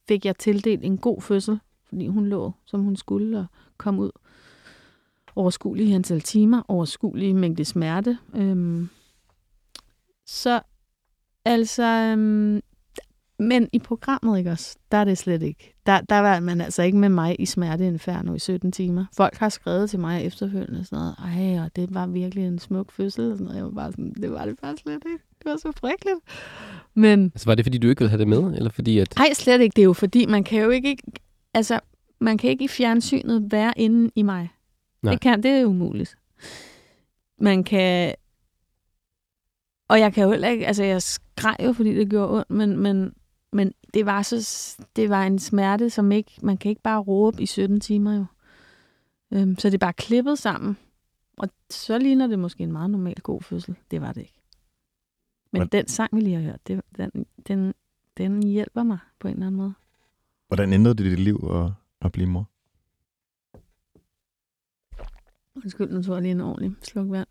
[0.08, 4.10] fik jeg tildelt en god fødsel, fordi hun lå, som hun skulle, og kom ud
[5.40, 8.18] overskuelige antal timer, overskuelige mængde smerte.
[8.34, 8.88] Øhm,
[10.26, 10.60] så
[11.44, 12.60] altså, øhm,
[13.38, 15.74] men i programmet, ikke også, der er det slet ikke.
[15.86, 19.04] Der, der var man altså ikke med mig i smerteinferno i 17 timer.
[19.16, 22.92] Folk har skrevet til mig efterfølgende sådan noget, ej, og det var virkelig en smuk
[22.92, 23.30] fødsel.
[23.30, 23.56] Og sådan noget.
[23.56, 25.24] Jeg var bare sådan, det var det bare slet ikke.
[25.38, 26.18] Det var så frygteligt.
[26.94, 28.56] Men Altså, var det, fordi du ikke ville have det med?
[28.56, 29.14] Eller fordi, at...
[29.18, 29.76] Nej, slet ikke.
[29.76, 30.96] Det er jo fordi, man kan jo ikke,
[31.54, 31.80] altså,
[32.20, 34.48] man kan ikke i fjernsynet være inde i mig.
[35.02, 35.12] Nej.
[35.12, 36.16] Det kan, det er umuligt.
[37.38, 38.14] Man kan,
[39.88, 42.76] og jeg kan jo heller ikke, altså jeg skreg jo, fordi det gjorde ondt, men,
[42.78, 43.14] men,
[43.52, 47.42] men det var så, det var en smerte, som ikke, man kan ikke bare råbe
[47.42, 48.24] i 17 timer jo.
[49.32, 50.76] Øhm, så det er bare klippet sammen.
[51.38, 53.76] Og så ligner det måske en meget normal god fødsel.
[53.90, 54.40] Det var det ikke.
[55.52, 57.74] Men Hvordan- den sang, vi lige har hørt, det, den, den,
[58.16, 59.74] den hjælper mig på en eller anden måde.
[60.48, 61.72] Hvordan ændrede det dit liv at,
[62.06, 62.50] at blive mor?
[65.56, 67.28] Undskyld, nu tog jeg lige en ordentlig sluk vand.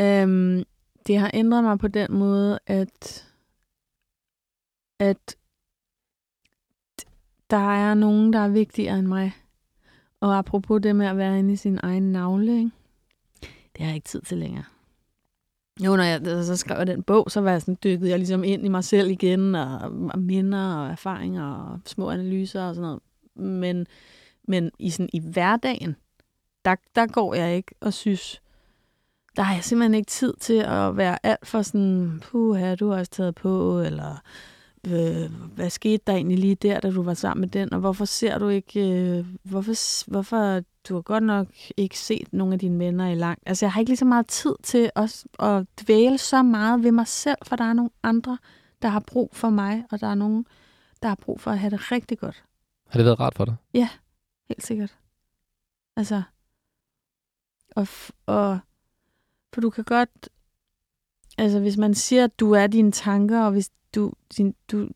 [0.00, 0.64] Øhm,
[1.06, 3.26] det har ændret mig på den måde, at,
[4.98, 5.36] at
[7.50, 9.32] der er nogen, der er vigtigere end mig.
[10.20, 12.70] Og apropos det med at være inde i sin egen navle, ikke?
[13.76, 14.64] det har jeg ikke tid til længere.
[15.84, 18.44] Jo, når jeg så skrev jeg den bog, så var jeg sådan, dykkede jeg ligesom
[18.44, 19.78] ind i mig selv igen, og,
[20.14, 23.00] og minder og erfaringer og små analyser og sådan noget.
[23.34, 23.86] Men,
[24.48, 25.96] men i, sådan, i hverdagen,
[26.66, 28.42] der, der går jeg ikke og synes,
[29.36, 32.90] der har jeg simpelthen ikke tid til at være alt for sådan, puh, her du
[32.90, 34.22] har også taget på, eller
[34.86, 38.04] øh, hvad skete der egentlig lige der, da du var sammen med den, og hvorfor
[38.04, 42.78] ser du ikke, øh, hvorfor, hvorfor du har godt nok ikke set nogle af dine
[42.78, 43.38] venner i lang.
[43.46, 46.92] Altså jeg har ikke lige så meget tid til også at dvæle så meget ved
[46.92, 48.38] mig selv, for der er nogle andre,
[48.82, 50.46] der har brug for mig, og der er nogen,
[51.02, 52.44] der har brug for at have det rigtig godt.
[52.88, 53.54] Har det været rart for dig?
[54.48, 54.96] Helt sikkert.
[55.96, 56.22] Altså,
[57.76, 57.88] og,
[58.26, 58.58] og
[59.52, 60.28] for du kan godt,
[61.38, 64.88] altså hvis man siger, at du er dine tanker, og hvis du, din, du,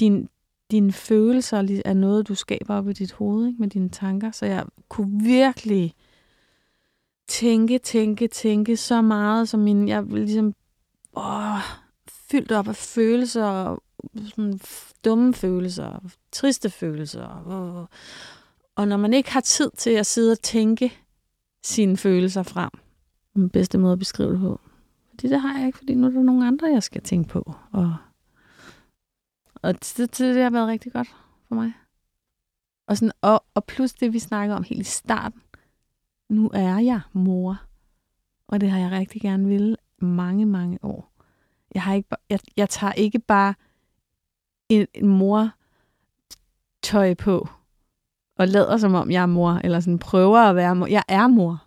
[0.00, 0.28] din,
[0.70, 4.46] dine følelser er noget, du skaber op i dit hoved ikke, med dine tanker, så
[4.46, 5.94] jeg kunne virkelig
[7.28, 10.54] tænke, tænke, tænke så meget, som min, jeg ligesom
[11.16, 11.58] åh,
[12.08, 13.82] fyldt op af følelser, og
[14.24, 14.60] sådan
[15.04, 17.86] dumme følelser, og triste følelser, Åh.
[18.76, 21.01] og når man ikke har tid til at sidde og tænke
[21.62, 22.70] sine følelser frem,
[23.34, 24.60] den bedste måde at beskrive det på.
[25.10, 27.54] Fordi det har jeg ikke, fordi nu er der nogle andre, jeg skal tænke på.
[27.72, 27.96] Og,
[29.54, 31.08] og det, det, det har været rigtig godt
[31.48, 31.72] for mig.
[32.86, 35.42] Og, sådan, og, og plus det, vi snakker om helt i starten.
[36.28, 37.62] Nu er jeg mor.
[38.46, 41.12] Og det har jeg rigtig gerne ville mange, mange år.
[41.74, 43.54] Jeg, har ikke, jeg, jeg tager ikke bare
[44.68, 45.50] en, en mor
[46.82, 47.48] tøj på
[48.42, 50.86] og lader som om jeg er mor, eller sådan prøver at være mor.
[50.86, 51.64] Jeg er mor.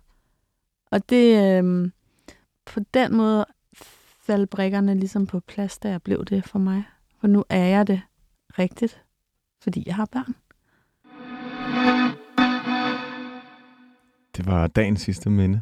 [0.90, 1.92] Og det, øhm,
[2.66, 3.46] på den måde
[4.20, 6.84] faldt brikkerne ligesom på plads, da jeg blev det for mig.
[7.20, 8.00] For nu er jeg det
[8.58, 9.02] rigtigt,
[9.62, 10.34] fordi jeg har børn.
[14.36, 15.60] Det var dagens sidste minde.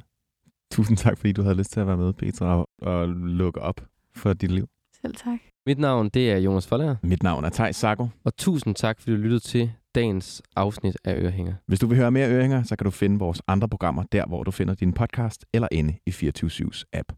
[0.70, 3.80] Tusind tak, fordi du havde lyst til at være med, Petra, og, og lukke op
[4.16, 4.68] for dit liv.
[5.00, 5.38] Selv tak.
[5.66, 8.08] Mit navn, det er Jonas Forlager, Mit navn er Tej Sako.
[8.24, 11.54] og tusind tak, fordi du lyttede til dagens afsnit af Ørehænger.
[11.66, 14.42] Hvis du vil høre mere Ørehænger, så kan du finde vores andre programmer der, hvor
[14.42, 17.12] du finder din podcast, eller inde i 24-7's app.